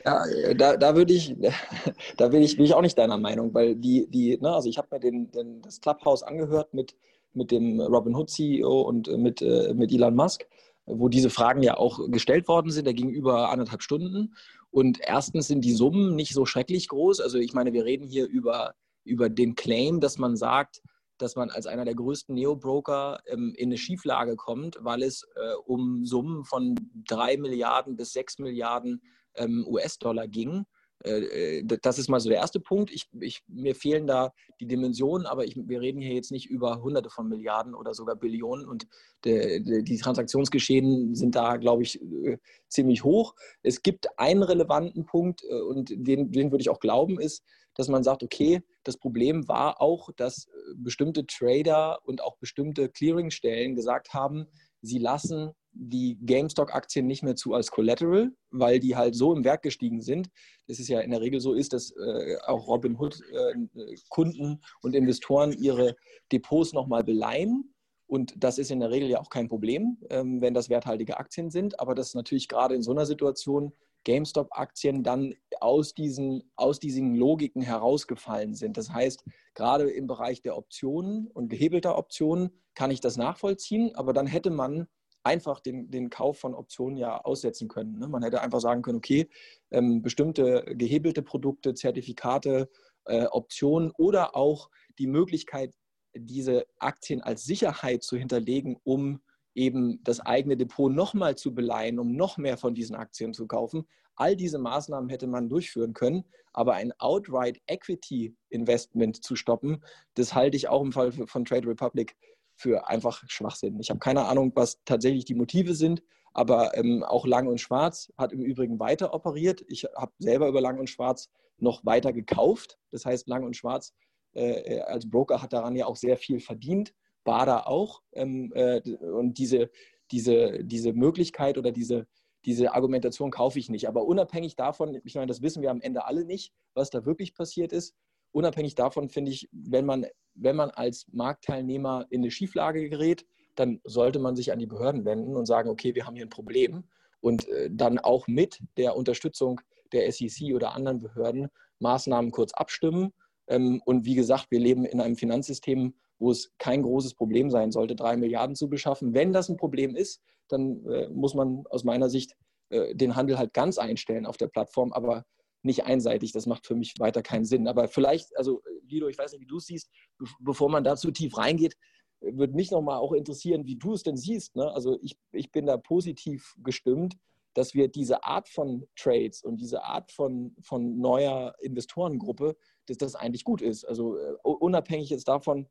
Ja, 0.05 0.23
da, 0.53 0.77
da 0.77 0.95
würde 0.95 1.13
ich, 1.13 1.35
da 2.17 2.27
bin 2.27 2.43
ich, 2.43 2.55
bin 2.57 2.65
ich 2.65 2.73
auch 2.73 2.81
nicht 2.81 2.97
deiner 2.97 3.17
Meinung, 3.17 3.53
weil 3.53 3.75
die, 3.75 4.07
die, 4.07 4.37
ne, 4.37 4.53
also 4.53 4.69
ich 4.69 4.77
habe 4.77 4.87
mir 4.91 4.99
den, 4.99 5.31
den, 5.31 5.61
das 5.61 5.81
Clubhouse 5.81 6.21
angehört 6.21 6.73
mit, 6.73 6.95
mit 7.33 7.49
dem 7.49 7.81
Robin 7.81 8.15
Hood 8.15 8.29
CEO 8.29 8.81
und 8.81 9.07
äh, 9.07 9.17
mit, 9.17 9.41
äh, 9.41 9.73
mit 9.73 9.91
Elon 9.91 10.15
Musk, 10.15 10.45
wo 10.85 11.09
diese 11.09 11.31
Fragen 11.31 11.63
ja 11.63 11.77
auch 11.77 11.99
gestellt 12.09 12.47
worden 12.47 12.69
sind. 12.69 12.85
Da 12.85 12.91
ging 12.91 13.09
über 13.09 13.49
anderthalb 13.49 13.81
Stunden. 13.81 14.35
Und 14.69 14.99
erstens 15.01 15.47
sind 15.47 15.65
die 15.65 15.73
Summen 15.73 16.15
nicht 16.15 16.33
so 16.33 16.45
schrecklich 16.45 16.87
groß. 16.87 17.19
Also 17.19 17.39
ich 17.39 17.53
meine, 17.53 17.73
wir 17.73 17.85
reden 17.85 18.05
hier 18.05 18.27
über, 18.27 18.75
über 19.03 19.29
den 19.29 19.55
Claim, 19.55 20.01
dass 20.01 20.19
man 20.19 20.35
sagt, 20.35 20.83
dass 21.17 21.35
man 21.35 21.49
als 21.49 21.65
einer 21.65 21.85
der 21.85 21.95
größten 21.95 22.35
Neo-Broker 22.35 23.21
ähm, 23.25 23.53
in 23.57 23.69
eine 23.69 23.77
Schieflage 23.77 24.35
kommt, 24.35 24.77
weil 24.81 25.01
es 25.01 25.23
äh, 25.35 25.55
um 25.65 26.05
Summen 26.05 26.43
von 26.43 26.75
drei 27.07 27.37
Milliarden 27.37 27.95
bis 27.95 28.13
sechs 28.13 28.37
Milliarden 28.37 29.01
ähm, 29.37 29.65
US-Dollar 29.67 30.27
ging. 30.27 30.65
Äh, 31.03 31.59
äh 31.59 31.63
das 31.81 31.99
ist 31.99 32.09
mal 32.09 32.19
so 32.19 32.29
der 32.29 32.39
erste 32.39 32.59
Punkt. 32.59 32.91
Ich, 32.91 33.07
ich, 33.19 33.43
mir 33.47 33.75
fehlen 33.75 34.07
da 34.07 34.33
die 34.59 34.67
Dimensionen, 34.67 35.27
aber 35.27 35.45
ich, 35.45 35.55
wir 35.55 35.81
reden 35.81 36.01
hier 36.01 36.13
jetzt 36.13 36.31
nicht 36.31 36.49
über 36.49 36.81
Hunderte 36.81 37.09
von 37.09 37.27
Milliarden 37.27 37.75
oder 37.75 37.93
sogar 37.93 38.15
Billionen 38.15 38.67
und 38.67 38.87
de, 39.23 39.59
de, 39.61 39.81
die 39.81 39.97
Transaktionsgeschehen 39.97 41.15
sind 41.15 41.35
da, 41.35 41.57
glaube 41.57 41.83
ich, 41.83 42.01
äh, 42.01 42.37
ziemlich 42.69 43.03
hoch. 43.03 43.35
Es 43.61 43.81
gibt 43.81 44.07
einen 44.17 44.43
relevanten 44.43 45.05
Punkt 45.05 45.43
äh, 45.43 45.61
und 45.61 45.89
den, 45.89 46.31
den 46.31 46.51
würde 46.51 46.61
ich 46.61 46.69
auch 46.69 46.79
glauben, 46.79 47.19
ist, 47.19 47.43
dass 47.75 47.89
man 47.89 48.03
sagt, 48.03 48.23
okay, 48.23 48.61
das 48.83 48.97
Problem 48.97 49.47
war 49.47 49.81
auch, 49.81 50.09
dass 50.15 50.47
äh, 50.47 50.73
bestimmte 50.75 51.25
Trader 51.25 51.99
und 52.03 52.23
auch 52.23 52.37
bestimmte 52.37 52.89
Clearingstellen 52.89 53.75
gesagt 53.75 54.13
haben, 54.13 54.47
sie 54.81 54.99
lassen 54.99 55.51
die 55.75 56.17
GameStop-Aktien 56.21 57.05
nicht 57.05 57.21
mehr 57.21 57.35
zu 57.35 57.53
als 57.53 57.69
Collateral, 57.69 58.31
weil 58.49 58.79
die 58.79 58.95
halt 58.95 59.15
so 59.15 59.33
im 59.33 59.43
Wert 59.43 59.61
gestiegen 59.61 60.01
sind. 60.01 60.29
Das 60.67 60.79
ist 60.79 60.87
ja 60.87 61.01
in 61.01 61.11
der 61.11 61.21
Regel 61.21 61.41
so 61.41 61.53
ist, 61.53 61.73
dass 61.73 61.91
äh, 61.91 62.37
auch 62.45 62.67
Robinhood-Kunden 62.67 64.53
äh, 64.53 64.57
und 64.81 64.95
Investoren 64.95 65.51
ihre 65.51 65.95
Depots 66.31 66.73
nochmal 66.73 67.03
beleihen. 67.03 67.73
Und 68.07 68.33
das 68.37 68.57
ist 68.57 68.71
in 68.71 68.79
der 68.79 68.91
Regel 68.91 69.09
ja 69.09 69.19
auch 69.19 69.29
kein 69.29 69.49
Problem, 69.49 69.97
ähm, 70.09 70.41
wenn 70.41 70.53
das 70.53 70.69
werthaltige 70.69 71.17
Aktien 71.17 71.49
sind. 71.49 71.79
Aber 71.79 71.93
das 71.93 72.09
ist 72.09 72.15
natürlich 72.15 72.47
gerade 72.47 72.75
in 72.75 72.81
so 72.81 72.91
einer 72.91 73.05
Situation 73.05 73.73
GameStop-Aktien 74.05 75.03
dann 75.03 75.33
aus 75.59 75.93
diesen, 75.93 76.49
aus 76.55 76.79
diesen 76.79 77.15
Logiken 77.15 77.61
herausgefallen 77.61 78.53
sind. 78.53 78.77
Das 78.77 78.91
heißt, 78.91 79.25
gerade 79.55 79.89
im 79.89 80.07
Bereich 80.07 80.41
der 80.41 80.55
Optionen 80.55 81.27
und 81.27 81.49
gehebelter 81.49 81.97
Optionen 81.97 82.51
kann 82.75 82.91
ich 82.91 83.01
das 83.01 83.17
nachvollziehen, 83.17 83.93
aber 83.95 84.13
dann 84.13 84.27
hätte 84.27 84.51
man 84.51 84.87
einfach 85.25 85.59
den, 85.59 85.89
den 85.89 86.09
Kauf 86.09 86.39
von 86.39 86.53
Optionen 86.53 86.97
ja 86.97 87.19
aussetzen 87.21 87.67
können. 87.67 87.97
Ne? 87.97 88.07
Man 88.07 88.23
hätte 88.23 88.41
einfach 88.41 88.59
sagen 88.59 88.83
können, 88.83 88.99
okay, 88.99 89.27
ähm, 89.71 90.01
bestimmte 90.01 90.63
gehebelte 90.75 91.23
Produkte, 91.23 91.73
Zertifikate, 91.73 92.69
äh, 93.05 93.25
Optionen 93.25 93.91
oder 93.97 94.35
auch 94.35 94.69
die 94.99 95.07
Möglichkeit, 95.07 95.73
diese 96.15 96.65
Aktien 96.77 97.21
als 97.21 97.43
Sicherheit 97.43 98.03
zu 98.03 98.17
hinterlegen, 98.17 98.77
um 98.83 99.21
eben 99.55 99.99
das 100.03 100.19
eigene 100.19 100.57
Depot 100.57 100.91
nochmal 100.91 101.35
zu 101.35 101.55
beleihen, 101.55 101.99
um 101.99 102.15
noch 102.15 102.37
mehr 102.37 102.57
von 102.57 102.75
diesen 102.75 102.95
Aktien 102.95 103.33
zu 103.33 103.47
kaufen. 103.47 103.87
All 104.15 104.35
diese 104.35 104.59
Maßnahmen 104.59 105.09
hätte 105.09 105.27
man 105.27 105.49
durchführen 105.49 105.93
können, 105.93 106.23
aber 106.53 106.75
ein 106.75 106.93
Outright 106.99 107.59
Equity 107.67 108.35
Investment 108.49 109.23
zu 109.23 109.35
stoppen, 109.35 109.83
das 110.13 110.33
halte 110.33 110.55
ich 110.55 110.67
auch 110.67 110.81
im 110.81 110.93
Fall 110.93 111.11
von 111.11 111.45
Trade 111.45 111.67
Republic 111.67 112.15
für 112.55 112.87
einfach 112.87 113.23
Schwachsinn. 113.27 113.79
Ich 113.79 113.89
habe 113.89 113.99
keine 113.99 114.25
Ahnung, 114.25 114.51
was 114.55 114.81
tatsächlich 114.85 115.25
die 115.25 115.35
Motive 115.35 115.75
sind, 115.75 116.01
aber 116.33 116.75
ähm, 116.77 117.03
auch 117.03 117.25
Lang 117.25 117.47
und 117.47 117.59
Schwarz 117.59 118.11
hat 118.17 118.33
im 118.33 118.41
Übrigen 118.41 118.79
weiter 118.79 119.13
operiert. 119.13 119.63
Ich 119.67 119.85
habe 119.95 120.11
selber 120.19 120.47
über 120.47 120.61
Lang 120.61 120.79
und 120.79 120.89
Schwarz 120.89 121.29
noch 121.57 121.85
weiter 121.85 122.11
gekauft. 122.11 122.77
Das 122.91 123.05
heißt, 123.05 123.27
Lang 123.27 123.43
und 123.43 123.55
Schwarz 123.55 123.93
äh, 124.33 124.81
als 124.81 125.09
Broker 125.09 125.41
hat 125.41 125.53
daran 125.53 125.75
ja 125.75 125.85
auch 125.85 125.95
sehr 125.95 126.17
viel 126.17 126.39
verdient. 126.39 126.93
Bader 127.23 127.67
auch. 127.67 128.01
Ähm, 128.13 128.51
äh, 128.53 128.81
und 128.97 129.37
diese, 129.37 129.69
diese, 130.11 130.63
diese 130.63 130.93
Möglichkeit 130.93 131.57
oder 131.57 131.71
diese, 131.71 132.07
diese 132.45 132.73
Argumentation 132.73 133.31
kaufe 133.31 133.57
ich 133.57 133.69
nicht. 133.69 133.87
Aber 133.87 134.05
unabhängig 134.05 134.55
davon, 134.55 135.01
ich 135.03 135.15
meine, 135.15 135.27
das 135.27 135.41
wissen 135.41 135.61
wir 135.61 135.71
am 135.71 135.81
Ende 135.81 136.05
alle 136.05 136.25
nicht, 136.25 136.53
was 136.73 136.89
da 136.89 137.05
wirklich 137.05 137.33
passiert 137.33 137.71
ist. 137.71 137.95
Unabhängig 138.35 138.75
davon 138.75 139.07
finde 139.07 139.31
ich, 139.31 139.47
wenn 139.53 139.85
man, 139.85 140.05
wenn 140.33 140.57
man 140.57 140.69
als 140.69 141.07
Marktteilnehmer 141.13 142.05
in 142.09 142.19
eine 142.19 142.31
Schieflage 142.31 142.89
gerät, 142.89 143.25
dann 143.55 143.79
sollte 143.85 144.19
man 144.19 144.35
sich 144.35 144.51
an 144.51 144.59
die 144.59 144.65
Behörden 144.65 145.05
wenden 145.05 145.37
und 145.37 145.45
sagen, 145.45 145.69
okay, 145.69 145.95
wir 145.95 146.05
haben 146.05 146.15
hier 146.15 146.25
ein 146.25 146.29
Problem. 146.29 146.83
Und 147.21 147.47
äh, 147.47 147.69
dann 147.71 147.97
auch 147.97 148.27
mit 148.27 148.59
der 148.75 148.97
Unterstützung 148.97 149.61
der 149.93 150.11
SEC 150.11 150.53
oder 150.53 150.75
anderen 150.75 150.99
Behörden 150.99 151.47
Maßnahmen 151.79 152.31
kurz 152.31 152.53
abstimmen. 152.53 153.13
Ähm, 153.47 153.81
und 153.85 154.03
wie 154.03 154.15
gesagt, 154.15 154.47
wir 154.51 154.59
leben 154.59 154.83
in 154.83 154.99
einem 154.99 155.15
Finanzsystem, 155.15 155.93
wo 156.19 156.29
es 156.29 156.51
kein 156.57 156.81
großes 156.83 157.13
Problem 157.13 157.49
sein 157.49 157.71
sollte, 157.71 157.95
drei 157.95 158.17
Milliarden 158.17 158.57
zu 158.57 158.67
beschaffen. 158.67 159.13
Wenn 159.13 159.31
das 159.31 159.47
ein 159.47 159.55
Problem 159.55 159.95
ist, 159.95 160.21
dann 160.49 160.85
äh, 160.87 161.07
muss 161.07 161.35
man 161.35 161.63
aus 161.69 161.85
meiner 161.85 162.09
Sicht 162.09 162.35
äh, 162.67 162.93
den 162.95 163.15
Handel 163.15 163.37
halt 163.37 163.53
ganz 163.53 163.77
einstellen 163.77 164.25
auf 164.25 164.35
der 164.35 164.47
Plattform, 164.47 164.91
aber 164.91 165.23
nicht 165.65 165.85
einseitig. 165.85 166.31
Das 166.31 166.45
macht 166.45 166.65
für 166.65 166.75
mich 166.75 166.93
weiter 166.99 167.21
keinen 167.21 167.45
Sinn. 167.45 167.67
Aber 167.67 167.87
vielleicht, 167.87 168.35
also 168.37 168.61
Guido, 168.87 169.07
ich 169.07 169.17
weiß 169.17 169.31
nicht, 169.33 169.41
wie 169.41 169.47
du 169.47 169.57
es 169.57 169.65
siehst, 169.65 169.89
be 170.17 170.25
bevor 170.39 170.69
man 170.69 170.83
da 170.83 170.95
zu 170.95 171.11
tief 171.11 171.37
reingeht, 171.37 171.75
würde 172.21 172.53
mich 172.53 172.71
nochmal 172.71 172.97
auch 172.97 173.11
interessieren, 173.11 173.65
wie 173.65 173.75
du 173.75 173.93
es 173.93 174.03
denn 174.03 174.17
siehst. 174.17 174.55
Ne? 174.55 174.71
Also 174.71 174.97
ich, 175.01 175.17
ich 175.31 175.51
bin 175.51 175.65
da 175.65 175.77
positiv 175.77 176.55
gestimmt, 176.63 177.15
dass 177.53 177.73
wir 177.73 177.87
diese 177.87 178.23
Art 178.23 178.49
von 178.49 178.85
Trades 178.95 179.43
und 179.43 179.57
diese 179.57 179.83
Art 179.83 180.11
von, 180.11 180.55
von 180.61 180.99
neuer 180.99 181.55
Investorengruppe, 181.61 182.55
dass 182.87 182.97
das 182.97 183.15
eigentlich 183.15 183.43
gut 183.43 183.61
ist. 183.61 183.85
Also 183.85 184.17
uh, 184.43 184.51
unabhängig 184.51 185.09
jetzt 185.09 185.27
davon, 185.27 185.67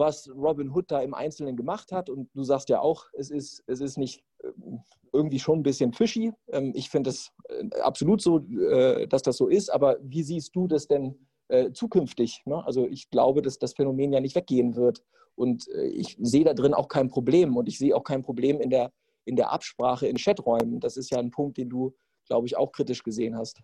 was 0.00 0.28
Robin 0.34 0.74
Hood 0.74 0.90
da 0.90 1.00
im 1.00 1.14
Einzelnen 1.14 1.56
gemacht 1.56 1.92
hat. 1.92 2.10
Und 2.10 2.28
du 2.34 2.42
sagst 2.42 2.68
ja 2.70 2.80
auch, 2.80 3.04
es 3.12 3.30
ist, 3.30 3.62
es 3.68 3.80
ist 3.80 3.98
nicht 3.98 4.24
ähm, 4.42 4.80
irgendwie 5.12 5.38
schon 5.38 5.60
ein 5.60 5.62
bisschen 5.62 5.92
fishy. 5.92 6.32
Ähm, 6.48 6.72
ich 6.74 6.90
finde 6.90 7.10
es 7.10 7.30
äh, 7.48 7.80
absolut 7.82 8.20
so, 8.20 8.38
äh, 8.38 9.06
dass 9.06 9.22
das 9.22 9.36
so 9.36 9.46
ist. 9.46 9.72
Aber 9.72 9.98
wie 10.02 10.24
siehst 10.24 10.56
du 10.56 10.66
das 10.66 10.88
denn 10.88 11.28
äh, 11.48 11.70
zukünftig? 11.70 12.42
Ne? 12.46 12.64
Also 12.64 12.88
ich 12.88 13.10
glaube, 13.10 13.42
dass 13.42 13.58
das 13.58 13.74
Phänomen 13.74 14.12
ja 14.12 14.20
nicht 14.20 14.34
weggehen 14.34 14.74
wird. 14.74 15.04
Und 15.36 15.68
ich 15.68 16.18
sehe 16.20 16.44
da 16.44 16.52
drin 16.52 16.74
auch 16.74 16.88
kein 16.88 17.08
Problem. 17.08 17.56
Und 17.56 17.66
ich 17.66 17.78
sehe 17.78 17.96
auch 17.96 18.04
kein 18.04 18.20
Problem 18.20 18.60
in 18.60 18.68
der, 18.68 18.92
in 19.24 19.36
der 19.36 19.52
Absprache 19.52 20.06
in 20.06 20.18
Chaträumen. 20.18 20.80
Das 20.80 20.98
ist 20.98 21.10
ja 21.10 21.18
ein 21.18 21.30
Punkt, 21.30 21.56
den 21.56 21.70
du, 21.70 21.94
glaube 22.26 22.46
ich, 22.46 22.58
auch 22.58 22.72
kritisch 22.72 23.02
gesehen 23.02 23.38
hast. 23.38 23.62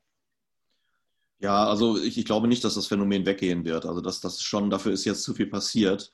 Ja, 1.39 1.67
also 1.67 1.99
ich, 1.99 2.17
ich, 2.17 2.25
glaube 2.25 2.49
nicht, 2.49 2.65
dass 2.65 2.77
das 2.77 2.87
Phänomen 2.87 3.27
weggehen 3.27 3.65
wird. 3.67 3.85
Also 3.85 4.01
das, 4.01 4.21
das 4.21 4.41
schon, 4.41 4.71
dafür 4.71 4.93
ist 4.93 5.05
jetzt 5.05 5.23
zu 5.23 5.35
viel 5.35 5.47
passiert. 5.47 6.11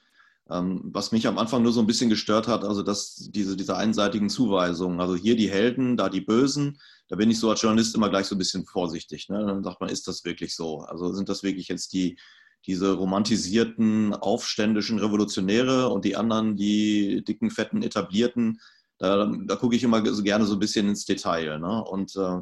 Ähm, 0.50 0.80
was 0.84 1.12
mich 1.12 1.26
am 1.26 1.38
Anfang 1.38 1.62
nur 1.62 1.72
so 1.72 1.80
ein 1.80 1.86
bisschen 1.86 2.10
gestört 2.10 2.48
hat, 2.48 2.64
also 2.64 2.82
dass 2.82 3.16
diese, 3.30 3.56
diese 3.56 3.76
einseitigen 3.76 4.28
Zuweisungen, 4.28 5.00
also 5.00 5.14
hier 5.14 5.36
die 5.36 5.50
Helden, 5.50 5.96
da 5.96 6.08
die 6.08 6.20
Bösen, 6.20 6.78
da 7.08 7.16
bin 7.16 7.30
ich 7.30 7.38
so 7.38 7.50
als 7.50 7.62
Journalist 7.62 7.94
immer 7.94 8.08
gleich 8.08 8.26
so 8.26 8.34
ein 8.34 8.38
bisschen 8.38 8.66
vorsichtig. 8.66 9.28
Ne? 9.28 9.44
Dann 9.46 9.62
sagt 9.62 9.80
man, 9.80 9.90
ist 9.90 10.08
das 10.08 10.24
wirklich 10.24 10.54
so? 10.54 10.80
Also 10.80 11.12
sind 11.12 11.28
das 11.28 11.42
wirklich 11.42 11.68
jetzt 11.68 11.92
die, 11.92 12.18
diese 12.66 12.92
romantisierten, 12.94 14.14
aufständischen 14.14 14.98
Revolutionäre 14.98 15.88
und 15.88 16.04
die 16.04 16.16
anderen, 16.16 16.56
die 16.56 17.22
dicken, 17.24 17.50
fetten, 17.50 17.82
etablierten, 17.82 18.60
da, 18.98 19.26
da 19.26 19.56
gucke 19.56 19.74
ich 19.74 19.82
immer 19.82 20.04
so 20.12 20.22
gerne 20.22 20.46
so 20.46 20.54
ein 20.54 20.60
bisschen 20.60 20.88
ins 20.88 21.04
Detail. 21.04 21.58
Ne? 21.58 21.84
Und 21.84 22.14
äh, 22.16 22.40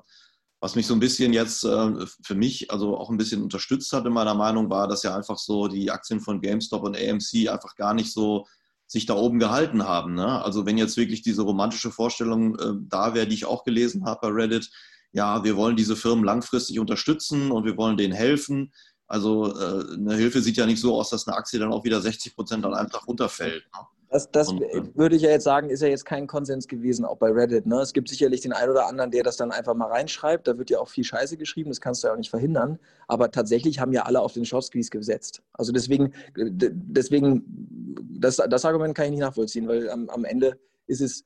was 0.60 0.74
mich 0.74 0.86
so 0.86 0.94
ein 0.94 1.00
bisschen 1.00 1.32
jetzt 1.32 1.64
äh, 1.64 2.06
für 2.22 2.34
mich 2.34 2.70
also 2.70 2.96
auch 2.96 3.10
ein 3.10 3.16
bisschen 3.16 3.42
unterstützt 3.42 3.92
hat 3.92 4.06
in 4.06 4.12
meiner 4.12 4.34
Meinung 4.34 4.68
war, 4.68 4.86
dass 4.88 5.02
ja 5.02 5.16
einfach 5.16 5.38
so 5.38 5.68
die 5.68 5.90
Aktien 5.90 6.20
von 6.20 6.40
GameStop 6.40 6.82
und 6.82 6.96
AMC 6.96 7.48
einfach 7.48 7.74
gar 7.76 7.94
nicht 7.94 8.12
so 8.12 8.46
sich 8.86 9.06
da 9.06 9.14
oben 9.14 9.38
gehalten 9.38 9.84
haben. 9.84 10.14
Ne? 10.14 10.44
Also 10.44 10.66
wenn 10.66 10.76
jetzt 10.76 10.96
wirklich 10.96 11.22
diese 11.22 11.42
romantische 11.42 11.90
Vorstellung 11.90 12.58
äh, 12.58 12.72
da 12.88 13.14
wäre, 13.14 13.26
die 13.26 13.36
ich 13.36 13.46
auch 13.46 13.64
gelesen 13.64 14.04
habe 14.04 14.28
bei 14.28 14.28
Reddit, 14.28 14.70
ja, 15.12 15.42
wir 15.42 15.56
wollen 15.56 15.76
diese 15.76 15.96
Firmen 15.96 16.24
langfristig 16.24 16.78
unterstützen 16.78 17.50
und 17.50 17.64
wir 17.64 17.76
wollen 17.76 17.96
denen 17.96 18.12
helfen. 18.12 18.72
Also 19.06 19.56
äh, 19.58 19.94
eine 19.94 20.14
Hilfe 20.14 20.40
sieht 20.42 20.56
ja 20.56 20.66
nicht 20.66 20.80
so 20.80 20.98
aus, 20.98 21.10
dass 21.10 21.26
eine 21.26 21.36
Aktie 21.36 21.58
dann 21.58 21.72
auch 21.72 21.84
wieder 21.84 22.00
60 22.00 22.34
Prozent 22.34 22.64
an 22.64 22.74
einem 22.74 22.90
Tag 22.90 23.06
runterfällt. 23.06 23.64
Ne? 23.72 23.99
Das, 24.10 24.28
das 24.32 24.48
und, 24.48 24.96
würde 24.96 25.14
ich 25.14 25.22
ja 25.22 25.30
jetzt 25.30 25.44
sagen, 25.44 25.70
ist 25.70 25.82
ja 25.82 25.88
jetzt 25.88 26.04
kein 26.04 26.26
Konsens 26.26 26.66
gewesen, 26.66 27.04
auch 27.04 27.16
bei 27.16 27.30
Reddit. 27.30 27.66
Ne? 27.66 27.76
Es 27.80 27.92
gibt 27.92 28.08
sicherlich 28.08 28.40
den 28.40 28.52
einen 28.52 28.72
oder 28.72 28.88
anderen, 28.88 29.12
der 29.12 29.22
das 29.22 29.36
dann 29.36 29.52
einfach 29.52 29.74
mal 29.74 29.86
reinschreibt. 29.86 30.48
Da 30.48 30.58
wird 30.58 30.68
ja 30.68 30.80
auch 30.80 30.88
viel 30.88 31.04
Scheiße 31.04 31.36
geschrieben, 31.36 31.70
das 31.70 31.80
kannst 31.80 32.02
du 32.02 32.08
ja 32.08 32.14
auch 32.14 32.18
nicht 32.18 32.30
verhindern. 32.30 32.80
Aber 33.06 33.30
tatsächlich 33.30 33.78
haben 33.78 33.92
ja 33.92 34.02
alle 34.02 34.20
auf 34.20 34.32
den 34.32 34.44
Short 34.44 34.64
Squeeze 34.64 34.90
gesetzt. 34.90 35.42
Also 35.52 35.70
deswegen, 35.70 36.12
deswegen 36.36 37.44
das, 38.18 38.36
das 38.36 38.64
Argument 38.64 38.96
kann 38.96 39.06
ich 39.06 39.12
nicht 39.12 39.20
nachvollziehen, 39.20 39.68
weil 39.68 39.88
am, 39.88 40.08
am 40.10 40.24
Ende 40.24 40.58
ist 40.88 41.00
es 41.00 41.24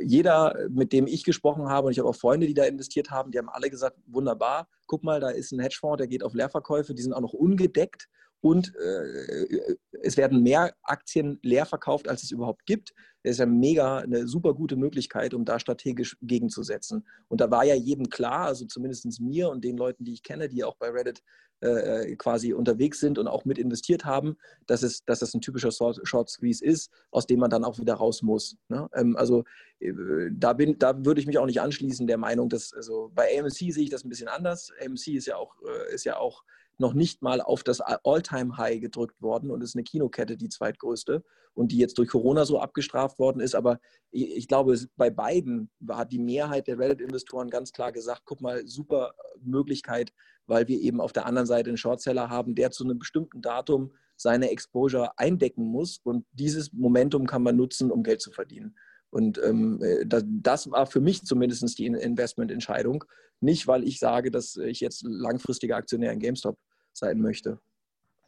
jeder, 0.00 0.54
mit 0.68 0.92
dem 0.92 1.08
ich 1.08 1.24
gesprochen 1.24 1.68
habe, 1.68 1.88
und 1.88 1.92
ich 1.92 1.98
habe 1.98 2.08
auch 2.08 2.14
Freunde, 2.14 2.46
die 2.46 2.54
da 2.54 2.62
investiert 2.62 3.10
haben, 3.10 3.32
die 3.32 3.38
haben 3.38 3.48
alle 3.48 3.68
gesagt, 3.68 3.96
wunderbar, 4.06 4.68
guck 4.86 5.02
mal, 5.02 5.18
da 5.18 5.30
ist 5.30 5.50
ein 5.50 5.58
Hedgefonds, 5.58 5.98
der 5.98 6.06
geht 6.06 6.22
auf 6.22 6.34
Leerverkäufe, 6.34 6.94
die 6.94 7.02
sind 7.02 7.12
auch 7.12 7.20
noch 7.20 7.32
ungedeckt 7.32 8.08
und 8.40 8.74
äh, 8.76 9.76
es 10.02 10.16
werden 10.16 10.42
mehr 10.42 10.74
Aktien 10.82 11.38
leer 11.42 11.66
verkauft, 11.66 12.08
als 12.08 12.22
es 12.22 12.30
überhaupt 12.30 12.64
gibt. 12.66 12.94
Das 13.22 13.32
ist 13.32 13.38
ja 13.38 13.46
mega 13.46 13.98
eine 13.98 14.26
super 14.26 14.54
gute 14.54 14.76
Möglichkeit, 14.76 15.34
um 15.34 15.44
da 15.44 15.58
strategisch 15.58 16.16
gegenzusetzen. 16.22 17.06
Und 17.28 17.40
da 17.40 17.50
war 17.50 17.64
ja 17.64 17.74
jedem 17.74 18.08
klar, 18.08 18.46
also 18.46 18.64
zumindest 18.64 19.20
mir 19.20 19.50
und 19.50 19.62
den 19.62 19.76
Leuten, 19.76 20.04
die 20.04 20.14
ich 20.14 20.22
kenne, 20.22 20.48
die 20.48 20.64
auch 20.64 20.76
bei 20.76 20.88
Reddit 20.88 21.22
äh, 21.60 22.16
quasi 22.16 22.54
unterwegs 22.54 23.00
sind 23.00 23.18
und 23.18 23.28
auch 23.28 23.44
mit 23.44 23.58
investiert 23.58 24.06
haben, 24.06 24.36
dass 24.66 24.82
es, 24.82 25.04
dass 25.04 25.18
das 25.18 25.34
ein 25.34 25.42
typischer 25.42 25.70
Short 25.70 26.30
Squeeze 26.30 26.64
ist, 26.64 26.90
aus 27.10 27.26
dem 27.26 27.40
man 27.40 27.50
dann 27.50 27.64
auch 27.64 27.78
wieder 27.78 27.94
raus 27.94 28.22
muss. 28.22 28.56
Ne? 28.68 28.88
Ähm, 28.94 29.16
also 29.16 29.44
äh, 29.80 29.92
da, 30.32 30.54
bin, 30.54 30.78
da 30.78 31.04
würde 31.04 31.20
ich 31.20 31.26
mich 31.26 31.38
auch 31.38 31.46
nicht 31.46 31.60
anschließen 31.60 32.06
der 32.06 32.16
Meinung, 32.18 32.48
dass 32.48 32.72
also 32.72 33.10
bei 33.14 33.38
AMC 33.38 33.52
sehe 33.52 33.84
ich 33.84 33.90
das 33.90 34.04
ein 34.04 34.08
bisschen 34.08 34.28
anders. 34.28 34.72
AMC 34.82 35.08
ist 35.08 35.26
ja 35.26 35.36
auch, 35.36 35.54
äh, 35.62 35.94
ist 35.94 36.04
ja 36.04 36.16
auch 36.16 36.44
noch 36.80 36.94
nicht 36.94 37.22
mal 37.22 37.40
auf 37.40 37.62
das 37.62 37.80
All-Time-High 37.80 38.80
gedrückt 38.80 39.20
worden 39.20 39.50
und 39.50 39.62
ist 39.62 39.76
eine 39.76 39.84
Kinokette, 39.84 40.36
die 40.36 40.48
zweitgrößte 40.48 41.22
und 41.54 41.72
die 41.72 41.78
jetzt 41.78 41.98
durch 41.98 42.08
Corona 42.08 42.44
so 42.44 42.58
abgestraft 42.58 43.18
worden 43.18 43.40
ist. 43.40 43.54
Aber 43.54 43.80
ich, 44.10 44.48
glaube, 44.48 44.78
bei 44.96 45.10
beiden 45.10 45.70
hat 45.88 46.12
die 46.12 46.18
Mehrheit 46.18 46.66
der 46.66 46.78
Reddit-Investoren 46.78 47.50
ganz 47.50 47.72
klar 47.72 47.92
gesagt, 47.92 48.22
guck 48.24 48.40
mal, 48.40 48.66
super 48.66 49.14
Möglichkeit, 49.42 50.12
weil 50.46 50.68
wir 50.68 50.80
eben 50.80 51.00
auf 51.00 51.12
der 51.12 51.26
anderen 51.26 51.46
Seite 51.46 51.70
einen 51.70 51.76
Shortseller 51.76 52.30
haben, 52.30 52.54
der 52.54 52.70
zu 52.70 52.84
einem 52.84 52.98
bestimmten 52.98 53.42
Datum 53.42 53.92
seine 54.16 54.50
Exposure 54.50 55.18
eindecken 55.18 55.64
muss 55.64 56.00
und 56.02 56.26
dieses 56.32 56.72
Momentum 56.72 57.26
kann 57.26 57.42
man 57.42 57.56
nutzen, 57.56 57.90
um 57.90 58.02
Geld 58.02 58.20
zu 58.20 58.32
verdienen. 58.32 58.76
Und 59.10 59.40
ähm, 59.42 59.82
äh, 59.82 60.06
das, 60.06 60.24
das, 60.26 60.70
war 60.70 60.86
für 60.86 61.00
mich 61.00 61.24
zumindest 61.24 61.78
die 61.78 61.86
Investmententscheidung. 61.86 63.04
Nicht, 63.40 63.66
weil 63.66 63.82
ich 63.84 63.98
sage, 63.98 64.30
dass 64.30 64.56
ich 64.56 64.80
jetzt 64.80 65.02
langfristiger 65.04 65.76
Aktionär 65.76 66.12
in 66.12 66.20
GameStop 66.20 66.58
sein 66.92 67.20
möchte. 67.20 67.58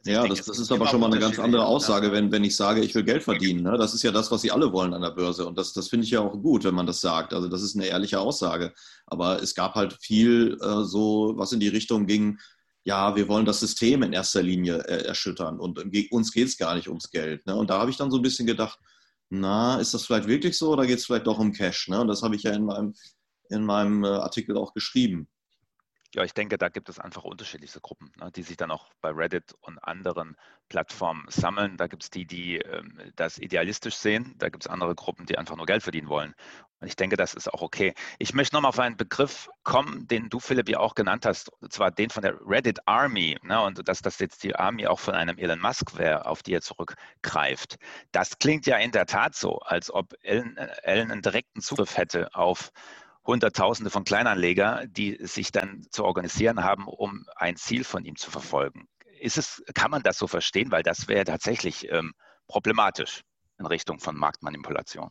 Ja, 0.05 0.23
denke, 0.23 0.37
das, 0.37 0.45
das 0.45 0.59
ist 0.59 0.71
aber 0.71 0.87
schon 0.87 0.99
mal 0.99 1.11
eine 1.11 1.19
ganz 1.19 1.39
andere 1.39 1.65
Aussage, 1.65 2.11
wenn, 2.11 2.29
wenn 2.31 2.43
ich 2.43 2.57
sage, 2.57 2.81
ich 2.81 2.93
will 2.93 3.03
Geld 3.03 3.23
verdienen. 3.23 3.63
Ne? 3.63 3.77
Das 3.77 3.93
ist 3.93 4.03
ja 4.03 4.11
das, 4.11 4.29
was 4.31 4.41
sie 4.41 4.51
alle 4.51 4.73
wollen 4.73 4.93
an 4.93 5.01
der 5.01 5.11
Börse. 5.11 5.45
Und 5.47 5.57
das, 5.57 5.71
das 5.71 5.87
finde 5.87 6.05
ich 6.05 6.11
ja 6.11 6.19
auch 6.19 6.33
gut, 6.33 6.65
wenn 6.65 6.75
man 6.75 6.85
das 6.85 6.99
sagt. 6.99 7.33
Also 7.33 7.47
das 7.47 7.61
ist 7.61 7.75
eine 7.75 7.85
ehrliche 7.85 8.19
Aussage. 8.19 8.73
Aber 9.05 9.41
es 9.41 9.55
gab 9.55 9.75
halt 9.75 9.97
viel 10.01 10.57
äh, 10.61 10.83
so, 10.83 11.33
was 11.37 11.53
in 11.53 11.61
die 11.61 11.69
Richtung 11.69 12.05
ging, 12.05 12.37
ja, 12.85 13.15
wir 13.15 13.29
wollen 13.29 13.45
das 13.45 13.61
System 13.61 14.03
in 14.03 14.11
erster 14.11 14.43
Linie 14.43 14.79
äh, 14.87 15.05
erschüttern 15.05 15.59
und 15.59 15.79
uns 16.11 16.33
geht 16.33 16.47
es 16.47 16.57
gar 16.57 16.75
nicht 16.75 16.89
ums 16.89 17.09
Geld. 17.09 17.45
Ne? 17.45 17.55
Und 17.55 17.69
da 17.69 17.79
habe 17.79 17.89
ich 17.89 17.97
dann 17.97 18.11
so 18.11 18.17
ein 18.17 18.23
bisschen 18.23 18.45
gedacht, 18.45 18.77
na, 19.29 19.79
ist 19.79 19.93
das 19.93 20.05
vielleicht 20.05 20.27
wirklich 20.27 20.57
so 20.57 20.71
oder 20.71 20.85
geht 20.85 20.99
es 20.99 21.05
vielleicht 21.05 21.27
doch 21.27 21.39
um 21.39 21.53
Cash? 21.53 21.87
Ne? 21.87 22.01
Und 22.01 22.09
das 22.09 22.23
habe 22.23 22.35
ich 22.35 22.43
ja 22.43 22.51
in 22.51 22.65
meinem, 22.65 22.93
in 23.49 23.63
meinem 23.63 24.03
äh, 24.03 24.07
Artikel 24.07 24.57
auch 24.57 24.73
geschrieben. 24.73 25.29
Ja, 26.15 26.23
ich 26.23 26.35
denke, 26.35 26.59
da 26.59 26.69
gibt 26.69 26.89
es 26.89 26.99
einfach 26.99 27.23
unterschiedliche 27.23 27.81
Gruppen, 27.81 28.11
ne, 28.19 28.31
die 28.31 28.43
sich 28.43 28.55
dann 28.55 28.69
auch 28.69 28.93
bei 29.01 29.09
Reddit 29.09 29.55
und 29.61 29.79
anderen 29.79 30.37
Plattformen 30.69 31.25
sammeln. 31.29 31.75
Da 31.75 31.87
gibt 31.87 32.03
es 32.03 32.11
die, 32.11 32.27
die 32.27 32.57
ähm, 32.57 32.99
das 33.15 33.39
idealistisch 33.39 33.95
sehen. 33.95 34.35
Da 34.37 34.49
gibt 34.49 34.63
es 34.63 34.67
andere 34.69 34.93
Gruppen, 34.93 35.25
die 35.25 35.39
einfach 35.39 35.55
nur 35.55 35.65
Geld 35.65 35.81
verdienen 35.81 36.09
wollen. 36.09 36.35
Und 36.79 36.87
ich 36.87 36.95
denke, 36.95 37.17
das 37.17 37.33
ist 37.33 37.51
auch 37.51 37.63
okay. 37.63 37.95
Ich 38.19 38.35
möchte 38.35 38.55
nochmal 38.55 38.69
auf 38.69 38.79
einen 38.79 38.95
Begriff 38.95 39.49
kommen, 39.63 40.07
den 40.07 40.29
du, 40.29 40.39
Philipp, 40.39 40.69
ja 40.69 40.79
auch 40.79 40.93
genannt 40.93 41.25
hast, 41.25 41.49
und 41.61 41.73
zwar 41.73 41.89
den 41.89 42.11
von 42.11 42.21
der 42.21 42.35
Reddit 42.45 42.87
Army. 42.87 43.39
Ne, 43.41 43.59
und 43.59 43.87
dass 43.87 44.03
das 44.03 44.19
jetzt 44.19 44.43
die 44.43 44.55
Army 44.55 44.85
auch 44.85 44.99
von 44.99 45.15
einem 45.15 45.39
Elon 45.39 45.59
Musk 45.59 45.97
wäre, 45.97 46.27
auf 46.27 46.43
die 46.43 46.53
er 46.53 46.61
zurückgreift. 46.61 47.77
Das 48.11 48.37
klingt 48.37 48.67
ja 48.67 48.77
in 48.77 48.91
der 48.91 49.07
Tat 49.07 49.33
so, 49.33 49.57
als 49.61 49.91
ob 49.91 50.13
Elon, 50.21 50.57
äh, 50.57 50.67
Elon 50.83 51.09
einen 51.09 51.21
direkten 51.23 51.61
Zugriff 51.61 51.97
hätte 51.97 52.35
auf 52.35 52.71
Hunderttausende 53.25 53.89
von 53.89 54.03
Kleinanleger, 54.03 54.85
die 54.87 55.17
sich 55.25 55.51
dann 55.51 55.85
zu 55.89 56.03
organisieren 56.03 56.63
haben, 56.63 56.87
um 56.87 57.25
ein 57.35 57.55
Ziel 57.55 57.83
von 57.83 58.03
ihm 58.05 58.15
zu 58.15 58.29
verfolgen. 58.29 58.87
Ist 59.19 59.37
es, 59.37 59.63
kann 59.73 59.91
man 59.91 60.03
das 60.03 60.17
so 60.17 60.27
verstehen? 60.27 60.71
Weil 60.71 60.83
das 60.83 61.07
wäre 61.07 61.23
tatsächlich 61.23 61.89
ähm, 61.89 62.13
problematisch 62.47 63.21
in 63.59 63.65
Richtung 63.65 63.99
von 63.99 64.17
Marktmanipulation. 64.17 65.09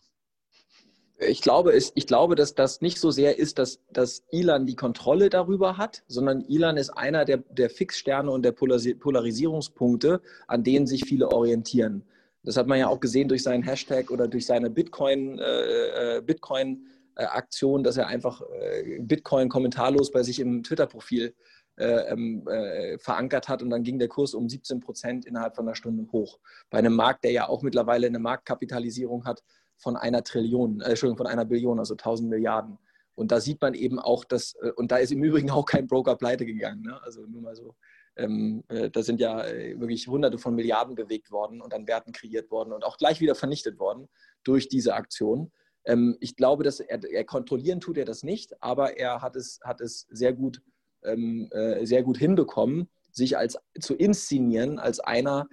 Ich 1.18 1.40
glaube, 1.40 1.72
es, 1.72 1.92
ich 1.94 2.06
glaube, 2.06 2.34
dass 2.34 2.54
das 2.54 2.80
nicht 2.80 2.98
so 2.98 3.10
sehr 3.10 3.38
ist, 3.38 3.58
dass, 3.58 3.80
dass 3.90 4.24
Ilan 4.30 4.66
die 4.66 4.74
Kontrolle 4.74 5.30
darüber 5.30 5.76
hat, 5.76 6.02
sondern 6.08 6.42
Ilan 6.42 6.76
ist 6.76 6.90
einer 6.90 7.24
der, 7.24 7.38
der 7.38 7.70
Fixsterne 7.70 8.30
und 8.30 8.42
der 8.42 8.52
Polarisierungspunkte, 8.52 10.20
an 10.48 10.64
denen 10.64 10.86
sich 10.86 11.04
viele 11.04 11.30
orientieren. 11.30 12.04
Das 12.42 12.56
hat 12.56 12.66
man 12.66 12.78
ja 12.80 12.88
auch 12.88 12.98
gesehen 12.98 13.28
durch 13.28 13.44
seinen 13.44 13.62
Hashtag 13.62 14.10
oder 14.10 14.26
durch 14.26 14.46
seine 14.46 14.68
Bitcoin, 14.68 15.38
äh, 15.38 16.16
äh 16.16 16.22
Bitcoin 16.22 16.86
Aktion, 17.16 17.82
dass 17.82 17.96
er 17.96 18.06
einfach 18.06 18.42
äh, 18.60 18.98
Bitcoin 19.00 19.48
kommentarlos 19.48 20.10
bei 20.10 20.22
sich 20.22 20.40
im 20.40 20.62
Twitter-Profil 20.62 21.34
äh, 21.78 22.12
ähm, 22.12 22.46
äh, 22.48 22.98
verankert 22.98 23.48
hat 23.48 23.62
und 23.62 23.70
dann 23.70 23.82
ging 23.82 23.98
der 23.98 24.08
Kurs 24.08 24.34
um 24.34 24.46
17 24.46 24.80
Prozent 24.80 25.24
innerhalb 25.24 25.56
von 25.56 25.66
einer 25.66 25.74
Stunde 25.74 26.06
hoch. 26.12 26.38
Bei 26.68 26.76
einem 26.76 26.94
Markt, 26.94 27.24
der 27.24 27.32
ja 27.32 27.48
auch 27.48 27.62
mittlerweile 27.62 28.06
eine 28.06 28.18
Marktkapitalisierung 28.18 29.24
hat 29.24 29.42
von 29.78 29.96
einer 29.96 30.22
Trillion, 30.22 30.82
äh, 30.82 30.90
Entschuldigung, 30.90 31.16
von 31.16 31.26
einer 31.26 31.46
Billion, 31.46 31.78
also 31.78 31.94
1000 31.94 32.28
Milliarden. 32.28 32.76
Und 33.14 33.32
da 33.32 33.40
sieht 33.40 33.62
man 33.62 33.72
eben 33.72 33.98
auch, 33.98 34.24
dass, 34.24 34.54
äh, 34.60 34.70
und 34.76 34.92
da 34.92 34.98
ist 34.98 35.12
im 35.12 35.24
Übrigen 35.24 35.50
auch 35.50 35.64
kein 35.64 35.86
Broker 35.86 36.14
pleite 36.14 36.44
gegangen, 36.44 36.82
ne? 36.82 37.00
also 37.02 37.26
nur 37.26 37.40
mal 37.40 37.56
so. 37.56 37.74
Ähm, 38.16 38.62
äh, 38.68 38.90
da 38.90 39.02
sind 39.02 39.18
ja 39.20 39.42
wirklich 39.78 40.06
hunderte 40.06 40.36
von 40.36 40.54
Milliarden 40.54 40.94
bewegt 40.94 41.30
worden 41.30 41.62
und 41.62 41.72
an 41.72 41.86
Werten 41.88 42.12
kreiert 42.12 42.50
worden 42.50 42.74
und 42.74 42.84
auch 42.84 42.98
gleich 42.98 43.22
wieder 43.22 43.34
vernichtet 43.34 43.78
worden 43.78 44.10
durch 44.44 44.68
diese 44.68 44.94
Aktion. 44.94 45.50
Ähm, 45.84 46.16
ich 46.20 46.36
glaube, 46.36 46.64
dass 46.64 46.80
er, 46.80 47.02
er, 47.04 47.24
kontrollieren 47.24 47.80
tut 47.80 47.98
er 47.98 48.04
das 48.04 48.22
nicht, 48.22 48.62
aber 48.62 48.96
er 48.98 49.22
hat 49.22 49.36
es, 49.36 49.60
hat 49.64 49.80
es 49.80 50.06
sehr, 50.10 50.32
gut, 50.32 50.62
ähm, 51.04 51.48
äh, 51.52 51.84
sehr 51.84 52.02
gut 52.02 52.18
hinbekommen, 52.18 52.88
sich 53.10 53.36
als 53.36 53.58
zu 53.80 53.94
inszenieren 53.94 54.78
als 54.78 55.00
einer 55.00 55.48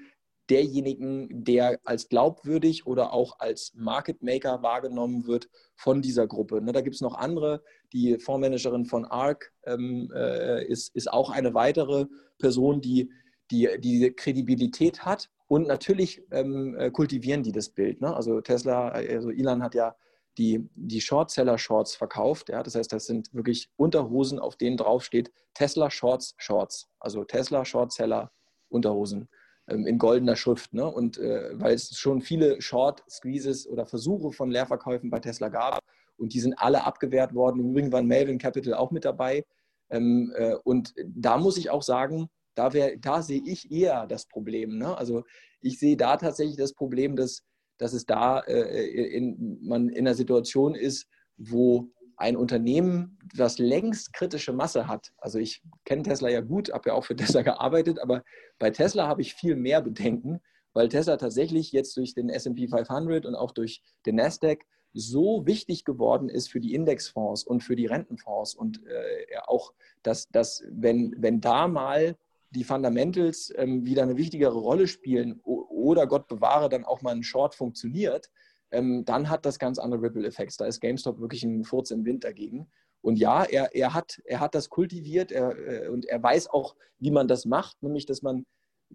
derjenigen, 0.50 1.44
der 1.44 1.80
als 1.84 2.10
glaubwürdig 2.10 2.88
oder 2.88 3.14
auch 3.14 3.40
als 3.40 3.74
Market 3.76 4.24
Maker 4.24 4.64
wahrgenommen 4.64 5.28
wird 5.28 5.50
von 5.76 6.02
dieser 6.02 6.28
Gruppe. 6.28 6.62
Ne, 6.62 6.72
da 6.72 6.82
gibt 6.82 6.96
es 6.96 7.02
noch 7.02 7.16
andere. 7.16 7.64
Die 7.94 8.18
Fondsmanagerin 8.18 8.86
von 8.86 9.06
ARC 9.06 9.52
ähm, 9.66 10.12
äh, 10.14 10.66
ist, 10.66 10.96
ist 10.96 11.12
auch 11.12 11.30
eine 11.30 11.54
weitere 11.54 12.08
Person, 12.40 12.82
die, 12.82 13.12
die 13.52 13.70
diese 13.80 14.12
Kredibilität 14.12 15.06
hat. 15.06 15.30
Und 15.48 15.68
natürlich 15.68 16.24
ähm, 16.32 16.76
äh, 16.78 16.92
kultivieren 16.92 17.44
die 17.44 17.52
das 17.52 17.70
Bild. 17.70 18.02
Ne? 18.02 18.16
Also 18.16 18.42
Tesla, 18.42 18.90
also 18.90 19.32
Elon 19.32 19.64
hat 19.64 19.76
ja 19.76 19.96
die, 20.40 20.68
die 20.74 21.02
Shortseller-Shorts 21.02 21.96
verkauft. 21.96 22.50
Ja? 22.50 22.64
Das 22.64 22.74
heißt, 22.76 22.92
das 22.92 23.06
sind 23.06 23.32
wirklich 23.34 23.70
Unterhosen, 23.76 24.40
auf 24.40 24.56
denen 24.56 24.78
drauf 24.78 25.04
steht 25.04 25.32
Tesla 25.54 25.92
Shorts 25.92 26.34
Shorts. 26.38 26.88
Also 27.00 27.24
Tesla 27.26 27.66
Shortseller 27.66 28.32
Unterhosen. 28.70 29.30
ähm, 29.70 29.86
in 29.86 29.98
goldener 29.98 30.36
Schrift. 30.36 30.74
Ne? 30.74 30.86
Und 30.86 31.18
äh, 31.18 31.52
weil 31.54 31.76
es 31.76 31.98
schon 31.98 32.22
viele 32.22 32.62
Short 32.62 33.04
Squeezes 33.10 33.68
oder 33.68 33.86
Versuche 33.86 34.32
von 34.32 34.50
Leerverkäufen 34.52 35.10
bei 35.10 35.20
Tesla 35.20 35.50
gab 35.50 35.80
und 36.18 36.34
die 36.34 36.40
sind 36.40 36.54
alle 36.58 36.84
abgewehrt 36.86 37.34
worden. 37.34 37.60
Im 37.60 37.72
Übrigen 37.72 37.92
war 37.92 38.02
Melvin 38.02 38.38
Capital 38.38 38.74
auch 38.74 38.92
mit 38.92 39.06
dabei. 39.06 39.46
Ähm, 39.90 40.34
äh, 40.36 40.56
und 40.64 40.94
da 41.06 41.38
muss 41.38 41.58
ich 41.58 41.70
auch 41.70 41.84
sagen, 41.84 42.30
da, 42.56 42.70
da 42.70 43.22
sehe 43.22 43.42
ich 43.46 43.72
eher 43.72 44.06
das 44.08 44.26
Problem. 44.26 44.78
Ne? 44.78 44.98
Also 44.98 45.24
ich 45.62 45.80
sehe 45.80 45.98
da 45.98 46.18
tatsächlich 46.18 46.58
das 46.58 46.74
Problem, 46.74 47.16
dass, 47.16 47.44
dass 47.80 47.94
es 47.94 48.06
da 48.06 48.42
äh, 48.42 48.86
in, 48.86 49.58
man 49.64 49.90
in 49.90 50.06
einer 50.06 50.14
Situation 50.14 50.76
ist, 50.76 51.08
wo 51.38 51.90
ein 52.18 52.36
Unternehmen, 52.36 53.18
das 53.36 53.58
längst 53.58 54.14
kritische 54.14 54.52
Masse 54.52 54.88
hat. 54.88 55.14
Also 55.18 55.40
ich 55.40 55.64
kenne 55.86 56.04
Tesla 56.04 56.30
ja 56.30 56.42
gut, 56.42 56.72
habe 56.72 56.90
ja 56.90 56.94
auch 56.94 57.06
für 57.06 57.16
Tesla 57.16 57.42
gearbeitet, 57.42 58.00
aber 58.00 58.24
bei 58.60 58.70
Tesla 58.70 59.08
habe 59.08 59.22
ich 59.22 59.34
viel 59.34 59.56
mehr 59.56 59.82
Bedenken, 59.82 60.42
weil 60.74 60.90
Tesla 60.90 61.18
tatsächlich 61.18 61.72
jetzt 61.72 61.96
durch 61.98 62.14
den 62.14 62.30
S&P 62.30 62.68
500 62.68 63.26
und 63.26 63.36
auch 63.36 63.52
durch 63.52 63.82
den 64.06 64.18
Nasdaq 64.18 64.66
so 64.94 65.46
wichtig 65.46 65.86
geworden 65.86 66.30
ist 66.30 66.50
für 66.50 66.60
die 66.60 66.74
Indexfonds 66.74 67.44
und 67.44 67.64
für 67.64 67.76
die 67.76 67.86
Rentenfonds 67.86 68.54
und 68.54 68.86
äh, 68.86 69.38
auch, 69.46 69.74
dass, 70.04 70.28
dass 70.30 70.64
wenn, 70.70 71.16
wenn 71.18 71.42
da 71.42 71.68
mal 71.68 72.18
die 72.52 72.64
Fundamentals 72.64 73.54
ähm, 73.56 73.86
wieder 73.86 74.04
eine 74.04 74.18
wichtigere 74.18 74.58
Rolle 74.58 74.88
spielen 74.88 75.40
oder 75.44 76.08
Gott 76.08 76.28
bewahre 76.28 76.70
dann 76.70 76.86
auch 76.86 77.02
mal 77.02 77.16
ein 77.16 77.24
Short 77.24 77.56
funktioniert, 77.56 78.30
ähm, 78.72 79.06
dann 79.06 79.30
hat 79.30 79.46
das 79.46 79.60
ganz 79.60 79.80
andere 79.80 80.02
Ripple-Effekte. 80.02 80.58
Da 80.60 80.66
ist 80.66 80.80
GameStop 80.80 81.20
wirklich 81.20 81.44
ein 81.44 81.64
Furz 81.64 81.92
im 81.92 82.06
Wind 82.06 82.24
dagegen. 82.24 82.70
Und 83.02 83.18
ja, 83.18 83.44
er, 83.44 83.74
er, 83.76 83.94
hat, 83.94 84.22
er 84.26 84.40
hat 84.40 84.56
das 84.56 84.70
kultiviert 84.70 85.32
er, 85.32 85.58
äh, 85.58 85.88
und 85.88 86.06
er 86.06 86.22
weiß 86.22 86.50
auch, 86.50 86.76
wie 86.98 87.12
man 87.12 87.28
das 87.28 87.46
macht, 87.46 87.82
nämlich 87.82 88.06
dass 88.06 88.22
man 88.22 88.46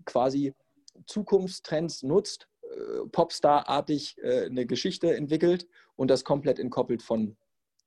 quasi 0.05 0.53
Zukunftstrends 1.07 2.03
nutzt, 2.03 2.49
äh, 2.63 3.07
Popstar-artig 3.11 4.17
äh, 4.23 4.47
eine 4.47 4.67
Geschichte 4.67 5.15
entwickelt 5.15 5.67
und 5.97 6.11
das 6.11 6.25
komplett 6.25 6.59
entkoppelt 6.59 7.03
von, 7.03 7.37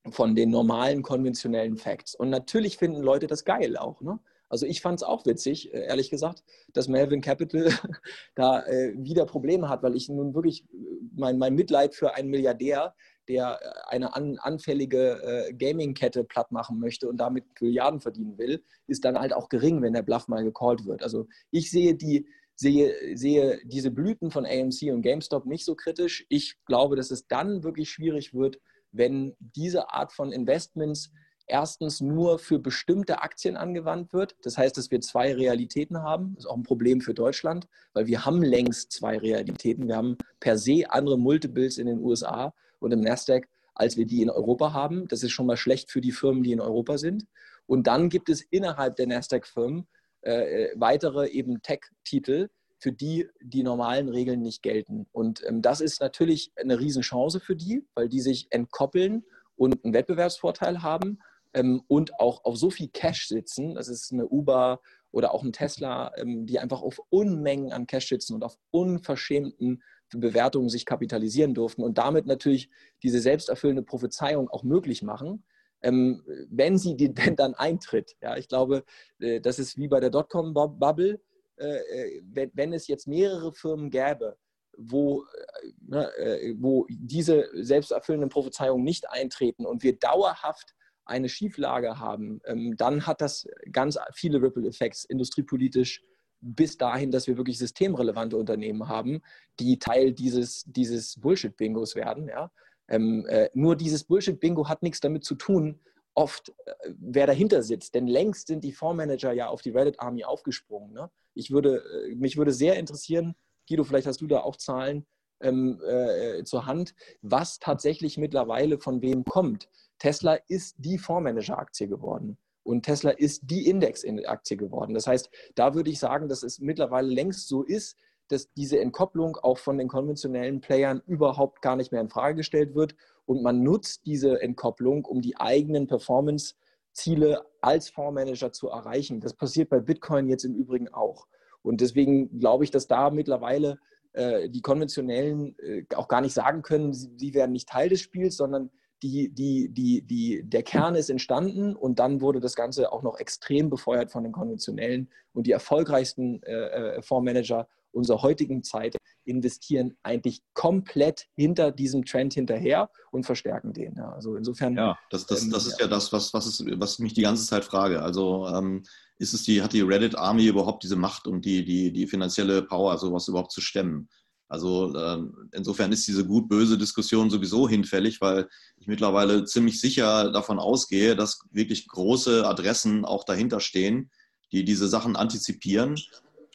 von 0.09 0.35
den 0.35 0.49
normalen 0.49 1.03
konventionellen 1.03 1.77
Facts. 1.77 2.15
Und 2.15 2.29
natürlich 2.29 2.77
finden 2.77 3.01
Leute 3.01 3.27
das 3.27 3.45
geil 3.45 3.77
auch. 3.77 4.01
Ne? 4.01 4.19
Also 4.49 4.65
ich 4.65 4.81
fand 4.81 4.99
es 4.99 5.03
auch 5.03 5.25
witzig, 5.25 5.73
äh, 5.73 5.85
ehrlich 5.87 6.09
gesagt, 6.09 6.43
dass 6.73 6.87
Melvin 6.87 7.21
Capital 7.21 7.69
da 8.35 8.65
äh, 8.65 8.93
wieder 8.97 9.25
Probleme 9.25 9.69
hat, 9.69 9.83
weil 9.83 9.95
ich 9.95 10.09
nun 10.09 10.33
wirklich 10.33 10.63
äh, 10.73 10.77
mein, 11.15 11.37
mein 11.37 11.55
Mitleid 11.55 11.95
für 11.95 12.15
einen 12.15 12.29
Milliardär, 12.29 12.95
der 13.27 13.59
eine 13.89 14.15
an, 14.15 14.37
anfällige 14.37 15.51
Gaming-Kette 15.57 16.23
platt 16.23 16.53
machen 16.53 16.79
möchte 16.79 17.09
und 17.09 17.17
damit 17.17 17.43
Milliarden 17.59 17.99
verdienen 17.99 18.37
will, 18.37 18.63
ist 18.87 19.03
dann 19.03 19.19
halt 19.19 19.33
auch 19.33 19.49
gering, 19.49 19.81
wenn 19.81 19.91
der 19.91 20.01
Bluff 20.01 20.29
mal 20.29 20.45
gecallt 20.45 20.85
wird. 20.85 21.03
Also 21.03 21.27
ich 21.51 21.69
sehe 21.69 21.93
die, 21.95 22.25
sehe, 22.55 22.95
sehe 23.17 23.59
diese 23.65 23.91
Blüten 23.91 24.31
von 24.31 24.45
AMC 24.45 24.93
und 24.93 25.01
GameStop 25.01 25.45
nicht 25.45 25.65
so 25.65 25.75
kritisch. 25.75 26.25
Ich 26.29 26.55
glaube, 26.65 26.95
dass 26.95 27.11
es 27.11 27.27
dann 27.27 27.63
wirklich 27.63 27.89
schwierig 27.89 28.33
wird, 28.33 28.61
wenn 28.93 29.35
diese 29.39 29.89
Art 29.89 30.13
von 30.13 30.31
Investments 30.31 31.11
erstens 31.47 32.01
nur 32.01 32.39
für 32.39 32.59
bestimmte 32.59 33.21
Aktien 33.21 33.57
angewandt 33.57 34.13
wird. 34.13 34.35
Das 34.43 34.57
heißt, 34.57 34.77
dass 34.77 34.91
wir 34.91 35.01
zwei 35.01 35.33
Realitäten 35.33 36.03
haben. 36.03 36.35
Das 36.35 36.45
ist 36.45 36.49
auch 36.49 36.57
ein 36.57 36.63
Problem 36.63 37.01
für 37.01 37.13
Deutschland, 37.13 37.67
weil 37.93 38.07
wir 38.07 38.25
haben 38.25 38.43
längst 38.43 38.91
zwei 38.91 39.17
Realitäten. 39.17 39.87
Wir 39.87 39.95
haben 39.95 40.17
per 40.39 40.57
se 40.57 40.83
andere 40.89 41.17
Multiples 41.17 41.77
in 41.77 41.87
den 41.87 41.99
USA 41.99 42.53
und 42.79 42.91
im 42.91 43.01
Nasdaq, 43.01 43.47
als 43.73 43.97
wir 43.97 44.05
die 44.05 44.21
in 44.21 44.29
Europa 44.29 44.73
haben. 44.73 45.07
Das 45.07 45.23
ist 45.23 45.31
schon 45.31 45.47
mal 45.47 45.57
schlecht 45.57 45.91
für 45.91 46.01
die 46.01 46.11
Firmen, 46.11 46.43
die 46.43 46.51
in 46.51 46.61
Europa 46.61 46.97
sind. 46.97 47.25
Und 47.65 47.87
dann 47.87 48.09
gibt 48.09 48.29
es 48.29 48.41
innerhalb 48.41 48.95
der 48.97 49.07
Nasdaq-Firmen 49.07 49.87
äh, 50.21 50.69
weitere 50.75 51.27
eben 51.29 51.61
Tech-Titel, 51.61 52.49
für 52.79 52.91
die 52.91 53.27
die 53.41 53.63
normalen 53.63 54.09
Regeln 54.09 54.41
nicht 54.41 54.61
gelten. 54.61 55.07
Und 55.11 55.43
ähm, 55.47 55.61
das 55.61 55.81
ist 55.81 56.01
natürlich 56.01 56.51
eine 56.55 56.79
Riesenchance 56.79 57.39
für 57.39 57.55
die, 57.55 57.85
weil 57.95 58.09
die 58.09 58.19
sich 58.19 58.47
entkoppeln 58.51 59.25
und 59.55 59.83
einen 59.83 59.93
Wettbewerbsvorteil 59.93 60.83
haben 60.83 61.19
ähm, 61.57 61.81
und 61.87 62.19
auch 62.19 62.45
auf 62.45 62.55
so 62.57 62.69
viel 62.69 62.89
Cash 62.89 63.27
sitzen, 63.27 63.75
das 63.75 63.87
ist 63.87 64.11
eine 64.13 64.27
Uber 64.27 64.79
oder 65.11 65.33
auch 65.33 65.43
ein 65.43 65.53
Tesla, 65.53 66.11
ähm, 66.17 66.45
die 66.45 66.59
einfach 66.59 66.81
auf 66.81 67.01
Unmengen 67.09 67.71
an 67.71 67.87
Cash 67.87 68.09
sitzen 68.09 68.35
und 68.35 68.43
auf 68.43 68.57
unverschämten 68.71 69.81
Bewertungen 70.11 70.69
sich 70.69 70.85
kapitalisieren 70.85 71.53
durften 71.53 71.83
und 71.83 71.97
damit 71.97 72.27
natürlich 72.27 72.69
diese 73.03 73.19
selbsterfüllende 73.19 73.83
Prophezeiung 73.83 74.49
auch 74.49 74.63
möglich 74.63 75.01
machen, 75.01 75.43
ähm, 75.81 76.23
wenn 76.49 76.77
sie 76.77 76.95
denn 76.95 77.35
dann 77.35 77.55
eintritt. 77.55 78.15
Ja, 78.21 78.37
ich 78.37 78.47
glaube, 78.47 78.83
äh, 79.19 79.41
das 79.41 79.59
ist 79.59 79.77
wie 79.77 79.87
bei 79.87 79.99
der 79.99 80.11
Dotcom-Bubble, 80.11 81.19
äh, 81.57 81.65
äh, 81.65 82.21
wenn, 82.23 82.51
wenn 82.53 82.73
es 82.73 82.87
jetzt 82.87 83.07
mehrere 83.07 83.51
Firmen 83.51 83.89
gäbe, 83.89 84.37
wo, 84.77 85.23
äh, 85.23 85.71
ne, 85.87 86.15
äh, 86.17 86.55
wo 86.59 86.85
diese 86.89 87.49
selbsterfüllenden 87.53 88.29
Prophezeiungen 88.29 88.83
nicht 88.83 89.09
eintreten 89.09 89.65
und 89.65 89.81
wir 89.81 89.97
dauerhaft 89.97 90.75
eine 91.07 91.29
Schieflage 91.29 91.99
haben, 91.99 92.41
ähm, 92.45 92.75
dann 92.77 93.05
hat 93.05 93.21
das 93.21 93.47
ganz 93.71 93.97
viele 94.13 94.41
Ripple-Effekte 94.41 95.07
industriepolitisch 95.09 96.03
bis 96.39 96.77
dahin, 96.77 97.11
dass 97.11 97.27
wir 97.27 97.37
wirklich 97.37 97.57
systemrelevante 97.57 98.37
Unternehmen 98.37 98.87
haben, 98.87 99.21
die 99.59 99.79
Teil 99.79 100.13
dieses, 100.13 100.63
dieses 100.65 101.19
Bullshit-Bingos 101.19 101.95
werden. 101.95 102.27
Ja? 102.27 102.51
Ähm, 102.87 103.25
äh, 103.27 103.49
nur 103.53 103.75
dieses 103.75 104.03
Bullshit-Bingo 104.03 104.69
hat 104.69 104.83
nichts 104.83 104.99
damit 104.99 105.23
zu 105.23 105.35
tun, 105.35 105.79
oft, 106.13 106.49
äh, 106.65 106.73
wer 106.99 107.27
dahinter 107.27 107.63
sitzt. 107.63 107.95
Denn 107.95 108.07
längst 108.07 108.47
sind 108.47 108.63
die 108.63 108.71
Fondsmanager 108.71 109.33
ja 109.33 109.47
auf 109.47 109.61
die 109.61 109.71
Reddit-Army 109.71 110.23
aufgesprungen. 110.23 110.93
Ne? 110.93 111.09
Ich 111.33 111.51
würde, 111.51 111.83
äh, 112.07 112.15
mich 112.15 112.37
würde 112.37 112.53
sehr 112.53 112.75
interessieren, 112.75 113.35
Guido, 113.67 113.83
vielleicht 113.83 114.07
hast 114.07 114.21
du 114.21 114.27
da 114.27 114.39
auch 114.39 114.55
Zahlen 114.55 115.05
ähm, 115.41 115.81
äh, 115.85 116.43
zur 116.43 116.65
Hand, 116.65 116.95
was 117.21 117.59
tatsächlich 117.59 118.17
mittlerweile 118.17 118.79
von 118.79 119.01
wem 119.01 119.25
kommt. 119.25 119.69
Tesla 119.99 120.35
ist 120.47 120.75
die 120.77 120.97
Fondsmanager-Aktie 120.97 121.87
geworden. 121.87 122.37
Und 122.63 122.83
Tesla 122.83 123.11
ist 123.11 123.43
die 123.49 123.69
Index-Aktie 123.69 124.57
geworden. 124.57 124.93
Das 124.93 125.07
heißt, 125.07 125.29
da 125.55 125.73
würde 125.73 125.89
ich 125.89 125.99
sagen, 125.99 126.27
dass 126.27 126.43
es 126.43 126.59
mittlerweile 126.59 127.07
längst 127.07 127.47
so 127.47 127.63
ist, 127.63 127.97
dass 128.27 128.51
diese 128.53 128.79
Entkopplung 128.79 129.37
auch 129.37 129.57
von 129.57 129.77
den 129.77 129.87
konventionellen 129.87 130.59
Playern 130.59 131.01
überhaupt 131.07 131.61
gar 131.61 131.77
nicht 131.77 131.93
mehr 131.93 132.01
in 132.01 132.09
Frage 132.09 132.35
gestellt 132.35 132.75
wird. 132.75 132.95
Und 133.25 133.41
man 133.41 133.63
nutzt 133.63 134.05
diese 134.05 134.41
Entkopplung, 134.41 135.05
um 135.05 135.21
die 135.21 135.37
eigenen 135.37 135.87
Performance-Ziele 135.87 137.45
als 137.61 137.89
Fondsmanager 137.89 138.51
zu 138.51 138.67
erreichen. 138.67 139.21
Das 139.21 139.33
passiert 139.33 139.69
bei 139.69 139.79
Bitcoin 139.79 140.27
jetzt 140.27 140.43
im 140.43 140.55
Übrigen 140.55 140.89
auch. 140.89 141.27
Und 141.61 141.81
deswegen 141.81 142.39
glaube 142.39 142.63
ich, 142.65 142.71
dass 142.71 142.87
da 142.87 143.09
mittlerweile 143.09 143.79
äh, 144.13 144.49
die 144.49 144.61
konventionellen 144.61 145.57
äh, 145.59 145.85
auch 145.95 146.07
gar 146.07 146.21
nicht 146.21 146.33
sagen 146.33 146.61
können, 146.63 146.93
sie, 146.93 147.11
sie 147.17 147.33
werden 147.33 147.51
nicht 147.51 147.69
Teil 147.69 147.89
des 147.89 148.01
Spiels, 148.01 148.35
sondern 148.37 148.71
die, 149.03 149.29
die, 149.29 149.69
die, 149.69 150.01
die, 150.01 150.43
der 150.43 150.63
Kern 150.63 150.95
ist 150.95 151.09
entstanden 151.09 151.75
und 151.75 151.99
dann 151.99 152.21
wurde 152.21 152.39
das 152.39 152.55
Ganze 152.55 152.91
auch 152.91 153.03
noch 153.03 153.19
extrem 153.19 153.69
befeuert 153.69 154.11
von 154.11 154.23
den 154.23 154.31
konventionellen. 154.31 155.09
Und 155.33 155.47
die 155.47 155.51
erfolgreichsten 155.51 156.41
äh, 156.43 156.95
äh, 156.97 157.01
Fondsmanager 157.01 157.67
unserer 157.91 158.21
heutigen 158.21 158.63
Zeit 158.63 158.97
investieren 159.25 159.97
eigentlich 160.03 160.41
komplett 160.53 161.27
hinter 161.35 161.71
diesem 161.71 162.05
Trend 162.05 162.33
hinterher 162.33 162.89
und 163.11 163.25
verstärken 163.25 163.73
den. 163.73 163.95
Ja, 163.95 164.11
also 164.11 164.35
insofern. 164.35 164.75
Ja, 164.75 164.97
das, 165.09 165.25
das, 165.25 165.43
ähm, 165.43 165.51
das 165.51 165.67
ist 165.67 165.79
ja, 165.79 165.87
das, 165.87 166.11
was, 166.13 166.33
was, 166.33 166.47
ist, 166.47 166.63
was 166.79 166.93
ich 166.93 166.99
mich 166.99 167.13
die 167.13 167.23
ganze 167.23 167.45
Zeit 167.45 167.65
frage. 167.65 168.01
Also 168.01 168.47
ähm, 168.47 168.83
ist 169.17 169.33
es 169.33 169.43
die, 169.43 169.61
hat 169.61 169.73
die 169.73 169.81
Reddit 169.81 170.15
Army 170.15 170.45
überhaupt 170.45 170.83
diese 170.83 170.95
Macht 170.95 171.27
und 171.27 171.45
die, 171.45 171.65
die, 171.65 171.91
die 171.91 172.07
finanzielle 172.07 172.61
Power, 172.61 172.97
sowas 172.97 173.27
überhaupt 173.27 173.51
zu 173.51 173.61
stemmen? 173.61 174.09
Also 174.49 174.95
ähm, 174.95 175.49
insofern 175.51 175.91
ist 175.91 176.07
diese 176.07 176.25
gut-böse 176.25 176.77
Diskussion 176.77 177.29
sowieso 177.29 177.67
hinfällig, 177.67 178.21
weil 178.21 178.47
ich 178.77 178.87
mittlerweile 178.87 179.43
ziemlich 179.43 179.81
sicher 179.81 180.31
davon 180.31 180.57
ausgehe, 180.57 181.15
dass 181.15 181.41
wirklich 181.51 181.87
große 181.87 182.47
Adressen 182.47 183.03
auch 183.03 183.25
dahinter 183.25 183.59
stehen, 183.59 184.09
die 184.53 184.63
diese 184.63 184.87
Sachen 184.87 185.17
antizipieren, 185.17 185.95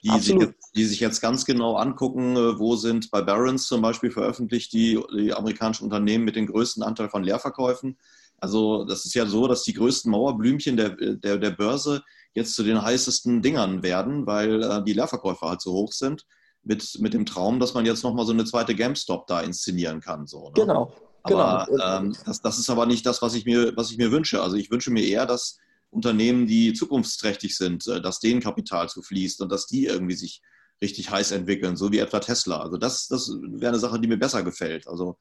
die, 0.03 0.19
sich, 0.19 0.37
die 0.75 0.85
sich, 0.85 1.01
jetzt 1.01 1.21
ganz 1.21 1.45
genau 1.45 1.77
angucken, 1.77 2.35
äh, 2.35 2.59
wo 2.59 2.77
sind 2.77 3.11
bei 3.11 3.21
Barron's 3.23 3.67
zum 3.67 3.83
Beispiel 3.83 4.11
veröffentlicht 4.11 4.73
die, 4.73 4.99
die 5.15 5.33
amerikanischen 5.33 5.85
Unternehmen 5.85 6.25
mit 6.25 6.35
dem 6.35 6.47
größten 6.47 6.83
Anteil 6.83 7.09
von 7.09 7.23
Leerverkäufen. 7.23 7.99
Also 8.39 8.85
das 8.85 9.05
ist 9.05 9.15
ja 9.15 9.27
so, 9.27 9.47
dass 9.47 9.63
die 9.63 9.75
größten 9.75 10.11
Mauerblümchen 10.11 10.77
der, 10.77 10.91
der, 10.97 11.37
der 11.37 11.51
Börse 11.51 12.03
jetzt 12.35 12.55
zu 12.55 12.65
den 12.65 12.83
heißesten 12.83 13.43
Dingern 13.43 13.83
werden, 13.85 14.27
weil 14.27 14.63
äh, 14.63 14.83
die 14.83 14.95
Leerverkäufe 14.95 15.47
halt 15.47 15.61
so 15.61 15.73
hoch 15.73 15.93
sind 15.93 16.27
mit, 16.65 16.99
mit 17.01 17.15
dem 17.15 17.27
Traum, 17.27 17.61
dass 17.61 17.75
man 17.75 17.87
jetzt 17.87 18.05
nochmal 18.05 18.27
so 18.27 18.33
eine 18.33 18.45
zweite 18.45 18.75
GameStop 18.75 19.27
da 19.27 19.41
inszenieren 19.41 20.01
kann. 20.01 20.27
So, 20.27 20.47
ne? 20.49 20.53
Genau. 20.55 20.93
Aber 21.25 21.67
genau. 21.69 21.99
ähm, 21.99 22.17
das, 22.25 22.41
das 22.41 22.59
ist 22.59 22.71
aber 22.71 22.87
nicht 22.87 23.07
das, 23.07 23.23
was 23.23 23.35
ich, 23.35 23.45
mir, 23.45 23.77
was 23.77 23.91
ich 23.91 23.99
mir 23.99 24.11
wünsche. 24.11 24.43
Also 24.43 24.57
ich 24.57 24.71
wünsche 24.71 24.91
mir 24.91 25.05
eher, 25.05 25.27
dass 25.27 25.59
Unternehmen, 25.91 26.47
die 26.47 26.73
zukunftsträchtig 26.73 27.57
sind, 27.57 27.87
äh, 27.87 28.01
dass 28.01 28.19
denen 28.19 28.41
Kapital 28.41 28.89
zufließt 28.89 29.41
und 29.41 29.53
dass 29.53 29.67
die 29.67 29.87
irgendwie 29.87 30.17
sich 30.17 30.43
richtig 30.81 31.11
heiß 31.11 31.31
entwickeln, 31.31 31.77
so 31.77 31.93
wie 31.93 31.99
etwa 31.99 32.19
Tesla. 32.19 32.61
Also 32.61 32.77
das, 32.77 33.07
das 33.07 33.31
wäre 33.31 33.69
eine 33.69 33.79
Sache, 33.79 34.01
die 34.01 34.09
mir 34.09 34.19
besser 34.19 34.43
gefällt. 34.43 34.89
Also 34.89 35.17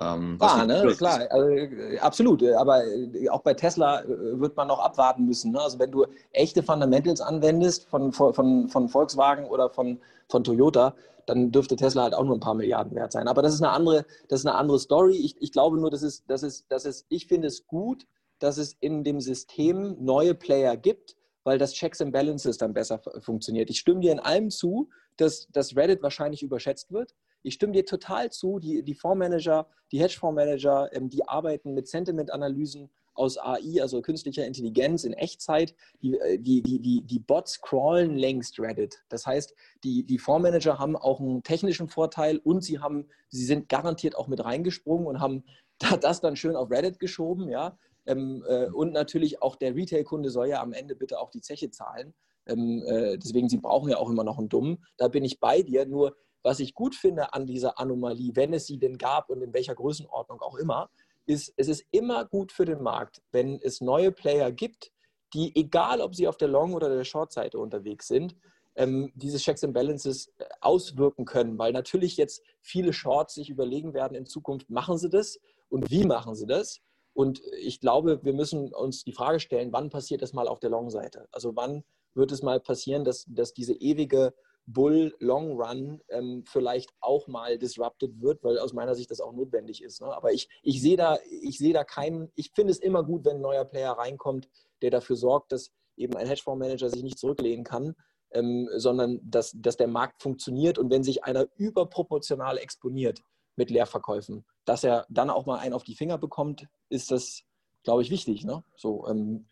Ähm, 0.00 0.36
ah, 0.40 0.64
ne? 0.64 0.94
klar, 0.96 1.26
also, 1.30 1.48
äh, 1.48 1.98
absolut. 1.98 2.42
Aber 2.44 2.84
äh, 2.86 3.28
auch 3.30 3.40
bei 3.40 3.54
Tesla 3.54 4.02
äh, 4.02 4.38
wird 4.38 4.56
man 4.56 4.68
noch 4.68 4.78
abwarten 4.78 5.26
müssen. 5.26 5.52
Ne? 5.52 5.60
Also 5.60 5.78
wenn 5.78 5.90
du 5.90 6.06
echte 6.32 6.62
Fundamentals 6.62 7.20
anwendest 7.20 7.88
von, 7.88 8.12
von, 8.12 8.68
von 8.68 8.88
Volkswagen 8.88 9.46
oder 9.46 9.70
von, 9.70 9.98
von 10.28 10.44
Toyota, 10.44 10.94
dann 11.26 11.50
dürfte 11.50 11.74
Tesla 11.74 12.04
halt 12.04 12.14
auch 12.14 12.24
nur 12.24 12.36
ein 12.36 12.40
paar 12.40 12.54
Milliarden 12.54 12.94
wert 12.94 13.12
sein. 13.12 13.26
Aber 13.26 13.42
das 13.42 13.54
ist 13.54 13.62
eine 13.62 13.72
andere, 13.72 14.06
das 14.28 14.40
ist 14.40 14.46
eine 14.46 14.54
andere 14.54 14.78
Story. 14.78 15.16
Ich, 15.16 15.40
ich 15.42 15.52
glaube 15.52 15.78
nur, 15.78 15.90
dass 15.90 16.02
es, 16.02 16.24
dass 16.26 16.42
es, 16.42 16.66
dass 16.68 16.84
es, 16.84 17.04
ich 17.08 17.26
finde 17.26 17.48
es 17.48 17.66
gut, 17.66 18.06
dass 18.38 18.56
es 18.56 18.76
in 18.80 19.02
dem 19.02 19.20
System 19.20 19.96
neue 19.98 20.34
Player 20.34 20.76
gibt, 20.76 21.16
weil 21.42 21.58
das 21.58 21.72
Checks 21.72 22.00
and 22.00 22.12
Balances 22.12 22.56
dann 22.56 22.72
besser 22.72 23.00
funktioniert. 23.20 23.68
Ich 23.68 23.80
stimme 23.80 24.00
dir 24.00 24.12
in 24.12 24.20
allem 24.20 24.50
zu, 24.50 24.88
dass, 25.16 25.48
dass 25.50 25.76
Reddit 25.76 26.02
wahrscheinlich 26.02 26.42
überschätzt 26.42 26.92
wird. 26.92 27.14
Ich 27.42 27.54
stimme 27.54 27.72
dir 27.72 27.84
total 27.84 28.30
zu, 28.30 28.58
die, 28.58 28.82
die 28.82 28.94
Fondsmanager, 28.94 29.68
die 29.92 30.00
Hedgefondsmanager, 30.00 30.90
ähm, 30.92 31.08
die 31.08 31.26
arbeiten 31.26 31.74
mit 31.74 31.88
Sentiment-Analysen 31.88 32.90
aus 33.14 33.36
AI, 33.36 33.82
also 33.82 34.00
künstlicher 34.00 34.46
Intelligenz 34.46 35.04
in 35.04 35.12
Echtzeit. 35.12 35.74
Die, 36.02 36.18
äh, 36.18 36.38
die, 36.38 36.62
die, 36.62 36.80
die, 36.80 37.02
die 37.02 37.18
Bots 37.18 37.60
crawlen 37.60 38.16
längst 38.16 38.58
Reddit. 38.60 39.02
Das 39.08 39.26
heißt, 39.26 39.54
die, 39.84 40.04
die 40.04 40.18
Fondsmanager 40.18 40.78
haben 40.78 40.96
auch 40.96 41.20
einen 41.20 41.42
technischen 41.42 41.88
Vorteil 41.88 42.38
und 42.38 42.62
sie 42.62 42.78
haben, 42.78 43.08
sie 43.28 43.44
sind 43.44 43.68
garantiert 43.68 44.16
auch 44.16 44.28
mit 44.28 44.44
reingesprungen 44.44 45.06
und 45.06 45.20
haben 45.20 45.44
das 46.00 46.20
dann 46.20 46.36
schön 46.36 46.56
auf 46.56 46.70
Reddit 46.70 46.98
geschoben, 46.98 47.48
ja. 47.48 47.76
Ähm, 48.06 48.42
äh, 48.48 48.66
und 48.70 48.92
natürlich 48.92 49.42
auch 49.42 49.56
der 49.56 49.74
Retail-Kunde 49.74 50.30
soll 50.30 50.48
ja 50.48 50.62
am 50.62 50.72
Ende 50.72 50.96
bitte 50.96 51.18
auch 51.20 51.30
die 51.30 51.42
Zeche 51.42 51.70
zahlen. 51.70 52.14
Ähm, 52.46 52.82
äh, 52.86 53.18
deswegen, 53.18 53.50
sie 53.50 53.58
brauchen 53.58 53.90
ja 53.90 53.98
auch 53.98 54.08
immer 54.08 54.24
noch 54.24 54.38
einen 54.38 54.48
Dummen. 54.48 54.82
Da 54.96 55.08
bin 55.08 55.24
ich 55.24 55.40
bei 55.40 55.60
dir. 55.60 55.84
Nur, 55.84 56.16
was 56.48 56.60
ich 56.60 56.72
gut 56.72 56.94
finde 56.94 57.34
an 57.34 57.46
dieser 57.46 57.78
Anomalie, 57.78 58.34
wenn 58.34 58.54
es 58.54 58.66
sie 58.66 58.78
denn 58.78 58.96
gab 58.96 59.28
und 59.28 59.42
in 59.42 59.52
welcher 59.52 59.74
Größenordnung 59.74 60.40
auch 60.40 60.56
immer, 60.56 60.88
ist, 61.26 61.52
es 61.58 61.68
ist 61.68 61.84
immer 61.90 62.24
gut 62.24 62.52
für 62.52 62.64
den 62.64 62.82
Markt, 62.82 63.20
wenn 63.32 63.60
es 63.60 63.82
neue 63.82 64.12
Player 64.12 64.50
gibt, 64.50 64.90
die, 65.34 65.54
egal 65.54 66.00
ob 66.00 66.14
sie 66.14 66.26
auf 66.26 66.38
der 66.38 66.48
Long- 66.48 66.72
oder 66.72 66.88
der 66.88 67.04
Short-Seite 67.04 67.58
unterwegs 67.58 68.08
sind, 68.08 68.34
ähm, 68.76 69.12
diese 69.14 69.36
Checks 69.36 69.62
and 69.62 69.74
Balances 69.74 70.32
äh, 70.38 70.44
auswirken 70.62 71.26
können, 71.26 71.58
weil 71.58 71.74
natürlich 71.74 72.16
jetzt 72.16 72.42
viele 72.62 72.94
Shorts 72.94 73.34
sich 73.34 73.50
überlegen 73.50 73.92
werden 73.92 74.14
in 74.14 74.24
Zukunft, 74.24 74.70
machen 74.70 74.96
sie 74.96 75.10
das 75.10 75.38
und 75.68 75.90
wie 75.90 76.04
machen 76.04 76.34
sie 76.34 76.46
das? 76.46 76.80
Und 77.12 77.42
ich 77.60 77.78
glaube, 77.78 78.20
wir 78.22 78.32
müssen 78.32 78.72
uns 78.72 79.04
die 79.04 79.12
Frage 79.12 79.38
stellen, 79.38 79.70
wann 79.74 79.90
passiert 79.90 80.22
das 80.22 80.32
mal 80.32 80.48
auf 80.48 80.60
der 80.60 80.70
Long-Seite? 80.70 81.28
Also 81.30 81.54
wann 81.56 81.84
wird 82.14 82.32
es 82.32 82.40
mal 82.40 82.58
passieren, 82.58 83.04
dass, 83.04 83.26
dass 83.28 83.52
diese 83.52 83.74
ewige 83.74 84.32
Bull 84.70 85.16
Long 85.18 85.58
Run 85.58 86.02
ähm, 86.10 86.44
vielleicht 86.46 86.90
auch 87.00 87.26
mal 87.26 87.58
disrupted 87.58 88.20
wird, 88.20 88.44
weil 88.44 88.58
aus 88.58 88.74
meiner 88.74 88.94
Sicht 88.94 89.10
das 89.10 89.20
auch 89.20 89.32
notwendig 89.32 89.82
ist. 89.82 90.02
Ne? 90.02 90.14
Aber 90.14 90.32
ich, 90.32 90.48
ich 90.62 90.82
sehe 90.82 90.96
da, 90.96 91.18
ich 91.42 91.58
da 91.72 91.84
keinen, 91.84 92.30
ich 92.34 92.52
finde 92.54 92.72
es 92.72 92.78
immer 92.78 93.02
gut, 93.02 93.24
wenn 93.24 93.36
ein 93.36 93.42
neuer 93.42 93.64
Player 93.64 93.92
reinkommt, 93.92 94.48
der 94.82 94.90
dafür 94.90 95.16
sorgt, 95.16 95.52
dass 95.52 95.72
eben 95.96 96.16
ein 96.16 96.26
Hedgefondsmanager 96.26 96.90
sich 96.90 97.02
nicht 97.02 97.18
zurücklehnen 97.18 97.64
kann, 97.64 97.94
ähm, 98.32 98.68
sondern 98.76 99.20
dass, 99.22 99.52
dass 99.56 99.78
der 99.78 99.88
Markt 99.88 100.22
funktioniert 100.22 100.78
und 100.78 100.90
wenn 100.90 101.02
sich 101.02 101.24
einer 101.24 101.46
überproportional 101.56 102.58
exponiert 102.58 103.22
mit 103.56 103.70
Leerverkäufen, 103.70 104.44
dass 104.66 104.84
er 104.84 105.06
dann 105.08 105.30
auch 105.30 105.46
mal 105.46 105.58
einen 105.58 105.72
auf 105.72 105.82
die 105.82 105.96
Finger 105.96 106.18
bekommt, 106.18 106.66
ist 106.90 107.10
das, 107.10 107.42
glaube 107.84 108.02
ich, 108.02 108.10
wichtig. 108.10 108.44
Ne? 108.44 108.62
So, 108.76 109.08
ähm, 109.08 109.48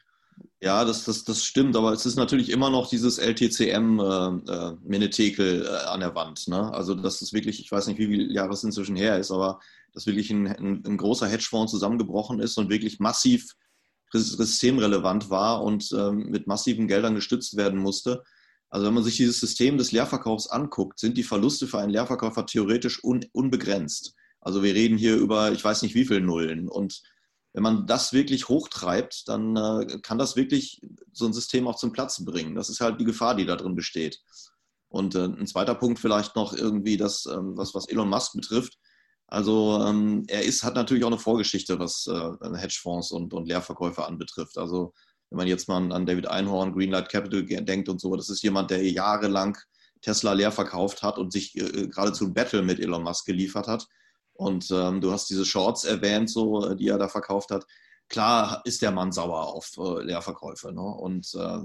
ja, 0.60 0.84
das, 0.84 1.04
das, 1.04 1.24
das 1.24 1.44
stimmt, 1.44 1.76
aber 1.76 1.92
es 1.92 2.06
ist 2.06 2.16
natürlich 2.16 2.50
immer 2.50 2.70
noch 2.70 2.88
dieses 2.88 3.18
LTCM-Menetekel 3.18 5.62
äh, 5.62 5.66
äh, 5.66 5.84
an 5.86 6.00
der 6.00 6.14
Wand. 6.14 6.48
Ne? 6.48 6.72
Also, 6.72 6.94
das 6.94 7.20
ist 7.22 7.32
wirklich, 7.32 7.60
ich 7.60 7.70
weiß 7.70 7.86
nicht, 7.86 7.98
wie 7.98 8.06
viele 8.06 8.32
Jahre 8.32 8.52
es 8.52 8.64
inzwischen 8.64 8.96
her 8.96 9.18
ist, 9.18 9.30
aber 9.30 9.60
dass 9.92 10.06
wirklich 10.06 10.30
ein, 10.30 10.46
ein, 10.46 10.82
ein 10.86 10.96
großer 10.96 11.26
Hedgefonds 11.26 11.72
zusammengebrochen 11.72 12.40
ist 12.40 12.56
und 12.58 12.70
wirklich 12.70 13.00
massiv 13.00 13.54
systemrelevant 14.12 15.30
war 15.30 15.62
und 15.62 15.92
ähm, 15.92 16.30
mit 16.30 16.46
massiven 16.46 16.88
Geldern 16.88 17.14
gestützt 17.14 17.56
werden 17.56 17.78
musste. 17.78 18.22
Also 18.70 18.86
wenn 18.86 18.94
man 18.94 19.04
sich 19.04 19.16
dieses 19.16 19.40
System 19.40 19.78
des 19.78 19.92
Leerverkaufs 19.92 20.48
anguckt, 20.48 20.98
sind 20.98 21.16
die 21.16 21.22
Verluste 21.22 21.66
für 21.66 21.78
einen 21.78 21.92
Leerverkäufer 21.92 22.46
theoretisch 22.46 23.02
un, 23.04 23.24
unbegrenzt. 23.32 24.14
Also 24.40 24.62
wir 24.62 24.74
reden 24.74 24.96
hier 24.96 25.16
über, 25.16 25.52
ich 25.52 25.64
weiß 25.64 25.82
nicht 25.82 25.94
wie 25.94 26.04
viele 26.04 26.20
Nullen. 26.20 26.68
Und 26.68 27.02
wenn 27.56 27.62
man 27.62 27.86
das 27.86 28.12
wirklich 28.12 28.50
hochtreibt, 28.50 29.26
dann 29.28 29.56
äh, 29.56 29.98
kann 30.02 30.18
das 30.18 30.36
wirklich 30.36 30.78
so 31.14 31.24
ein 31.24 31.32
System 31.32 31.66
auch 31.66 31.76
zum 31.76 31.90
Platzen 31.90 32.26
bringen. 32.26 32.54
Das 32.54 32.68
ist 32.68 32.82
halt 32.82 33.00
die 33.00 33.06
Gefahr, 33.06 33.34
die 33.34 33.46
da 33.46 33.56
drin 33.56 33.74
besteht. 33.74 34.20
Und 34.88 35.14
äh, 35.14 35.24
ein 35.24 35.46
zweiter 35.46 35.74
Punkt 35.74 35.98
vielleicht 35.98 36.36
noch 36.36 36.52
irgendwie 36.52 36.98
das, 36.98 37.24
ähm, 37.24 37.56
was, 37.56 37.74
was 37.74 37.88
Elon 37.88 38.10
Musk 38.10 38.34
betrifft. 38.34 38.76
Also 39.26 39.82
ähm, 39.86 40.24
er 40.28 40.42
ist, 40.42 40.64
hat 40.64 40.74
natürlich 40.74 41.02
auch 41.04 41.08
eine 41.08 41.18
Vorgeschichte, 41.18 41.78
was 41.78 42.06
äh, 42.06 42.58
Hedgefonds 42.58 43.10
und, 43.10 43.32
und 43.32 43.48
Leerverkäufe 43.48 44.04
anbetrifft. 44.04 44.58
Also 44.58 44.92
wenn 45.30 45.38
man 45.38 45.48
jetzt 45.48 45.66
mal 45.66 45.90
an 45.92 46.04
David 46.04 46.26
Einhorn, 46.26 46.74
Greenlight 46.74 47.08
Capital 47.08 47.42
denkt 47.64 47.88
und 47.88 48.02
so, 48.02 48.14
das 48.16 48.28
ist 48.28 48.42
jemand, 48.42 48.70
der 48.70 48.86
jahrelang 48.86 49.56
Tesla 50.02 50.34
leer 50.34 50.52
verkauft 50.52 51.02
hat 51.02 51.16
und 51.16 51.32
sich 51.32 51.56
äh, 51.56 51.88
geradezu 51.88 52.26
ein 52.26 52.34
Battle 52.34 52.60
mit 52.60 52.80
Elon 52.80 53.02
Musk 53.02 53.24
geliefert 53.24 53.66
hat. 53.66 53.88
Und 54.36 54.70
ähm, 54.70 55.00
du 55.00 55.12
hast 55.12 55.28
diese 55.30 55.44
Shorts 55.44 55.84
erwähnt, 55.84 56.30
so, 56.30 56.66
äh, 56.66 56.76
die 56.76 56.88
er 56.88 56.98
da 56.98 57.08
verkauft 57.08 57.50
hat. 57.50 57.66
Klar 58.08 58.62
ist 58.64 58.82
der 58.82 58.92
Mann 58.92 59.10
sauer 59.10 59.48
auf 59.48 59.72
äh, 59.78 60.02
Leerverkäufe. 60.02 60.72
Ne? 60.72 60.80
Und 60.80 61.34
äh, 61.34 61.58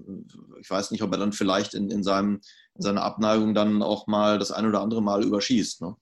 ich 0.59 0.69
weiß 0.69 0.91
nicht, 0.91 1.03
ob 1.03 1.11
er 1.11 1.19
dann 1.19 1.33
vielleicht 1.33 1.73
in, 1.73 1.89
in, 1.91 2.03
seinem, 2.03 2.41
in 2.75 2.81
seiner 2.81 3.03
Abneigung 3.03 3.53
dann 3.53 3.83
auch 3.83 4.07
mal 4.07 4.39
das 4.39 4.51
ein 4.51 4.65
oder 4.65 4.81
andere 4.81 5.03
Mal 5.03 5.23
überschießt. 5.23 5.81
Ne? 5.81 5.95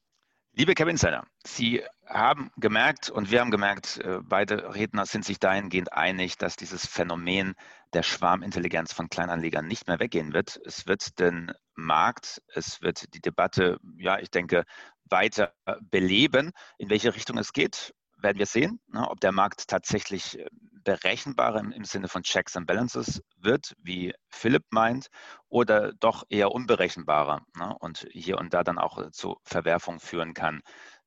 Liebe 0.53 0.73
Kevin 0.73 0.91
Insider, 0.91 1.25
Sie 1.45 1.84
haben 2.05 2.51
gemerkt 2.58 3.10
und 3.10 3.32
wir 3.32 3.39
haben 3.39 3.51
gemerkt, 3.51 3.97
äh, 3.97 4.19
beide 4.21 4.73
Redner 4.75 5.05
sind 5.05 5.23
sich 5.23 5.39
dahingehend 5.39 5.93
einig, 5.93 6.38
dass 6.38 6.55
dieses 6.55 6.86
Phänomen 6.86 7.53
der 7.93 8.03
Schwarmintelligenz 8.03 8.93
von 8.93 9.10
Kleinanlegern 9.10 9.67
nicht 9.67 9.88
mehr 9.88 9.99
weggehen 9.99 10.34
wird. 10.34 10.60
Es 10.65 10.88
wird 10.88 11.19
den 11.19 11.51
Markt, 11.82 12.42
es 12.54 12.82
wird 12.82 13.13
die 13.13 13.22
Debatte, 13.22 13.80
ja, 13.98 14.20
ich 14.20 14.32
denke, 14.32 14.65
weiter 15.06 15.54
beleben. 15.82 16.52
In 16.78 16.89
welche 16.89 17.15
Richtung 17.15 17.38
es 17.38 17.54
geht, 17.54 17.94
werden 18.22 18.38
wir 18.38 18.46
sehen, 18.46 18.80
ne, 18.88 19.10
ob 19.10 19.20
der 19.20 19.32
Markt 19.32 19.68
tatsächlich 19.68 20.39
äh, 20.39 20.46
berechenbarer 20.84 21.60
im, 21.60 21.72
im, 21.72 21.86
Sinne 21.86 22.08
von 22.08 22.24
Checks 22.24 22.56
and 22.56 22.68
Balances 22.68 23.22
wird, 23.38 23.74
wie 23.80 24.13
Philipp 24.30 24.65
meint, 24.72 25.08
oder 25.48 25.94
doch 25.94 26.24
eher 26.30 26.52
unberechenbarer 26.52 27.42
ne, 27.58 27.76
und 27.80 28.08
hier 28.12 28.38
und 28.38 28.54
da 28.54 28.63
dann 28.63 28.78
auch 28.78 29.12
zu 29.12 29.38
Verwerfungen 29.44 30.00
führen 30.00 30.34
kann. 30.34 30.62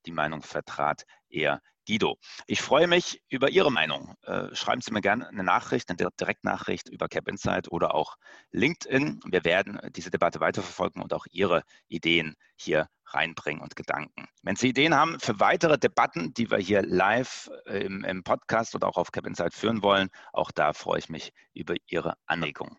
Die 0.07 0.13
Meinung 0.13 0.43
vertrat 0.43 1.05
er 1.29 1.61
Guido. 1.87 2.17
Ich 2.47 2.63
freue 2.63 2.87
mich 2.87 3.23
über 3.29 3.51
Ihre 3.51 3.73
Meinung. 3.73 4.15
Äh, 4.23 4.55
schreiben 4.55 4.81
Sie 4.81 4.93
mir 4.93 5.01
gerne 5.01 5.29
eine 5.29 5.43
Nachricht, 5.43 5.91
eine 5.91 5.97
Direktnachricht 5.97 6.89
über 6.89 7.09
Cap 7.09 7.29
Insight 7.29 7.71
oder 7.71 7.95
auch 7.95 8.17
LinkedIn. 8.53 9.21
Wir 9.27 9.45
werden 9.45 9.81
diese 9.91 10.11
Debatte 10.11 10.41
weiterverfolgen 10.41 11.03
und 11.03 11.13
auch 11.13 11.27
Ihre 11.31 11.65
Ideen 11.89 12.37
hier 12.57 12.89
reinbringen 13.07 13.63
und 13.63 13.77
Gedanken. 13.77 14.29
Wenn 14.43 14.57
Sie 14.57 14.69
Ideen 14.69 14.95
haben 14.95 15.19
für 15.19 15.41
weitere 15.41 15.77
Debatten, 15.79 16.33
die 16.35 16.51
wir 16.51 16.59
hier 16.59 16.83
live 16.83 17.51
äh, 17.67 17.81
im, 17.81 18.05
im 18.05 18.23
Podcast 18.23 18.75
oder 18.75 18.89
auch 18.89 18.97
auf 18.97 19.11
Cap 19.11 19.27
Insight 19.27 19.55
führen 19.55 19.83
wollen, 19.83 20.09
auch 20.33 20.51
da 20.51 20.73
freue 20.73 21.01
ich 21.01 21.09
mich 21.09 21.33
über 21.53 21.75
Ihre 21.89 22.15
Anregung. 22.27 22.79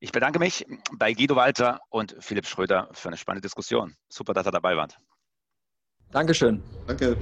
Ich 0.00 0.10
bedanke 0.10 0.40
mich 0.40 0.66
bei 0.98 1.12
Guido 1.12 1.36
Walter 1.36 1.80
und 1.88 2.16
Philipp 2.18 2.48
Schröder 2.48 2.88
für 2.92 3.08
eine 3.08 3.16
spannende 3.16 3.46
Diskussion. 3.46 3.96
Super, 4.08 4.34
dass 4.34 4.46
ihr 4.46 4.50
dabei 4.50 4.76
wart. 4.76 4.98
Dankeschön. 6.12 6.62
Danke. 6.86 7.16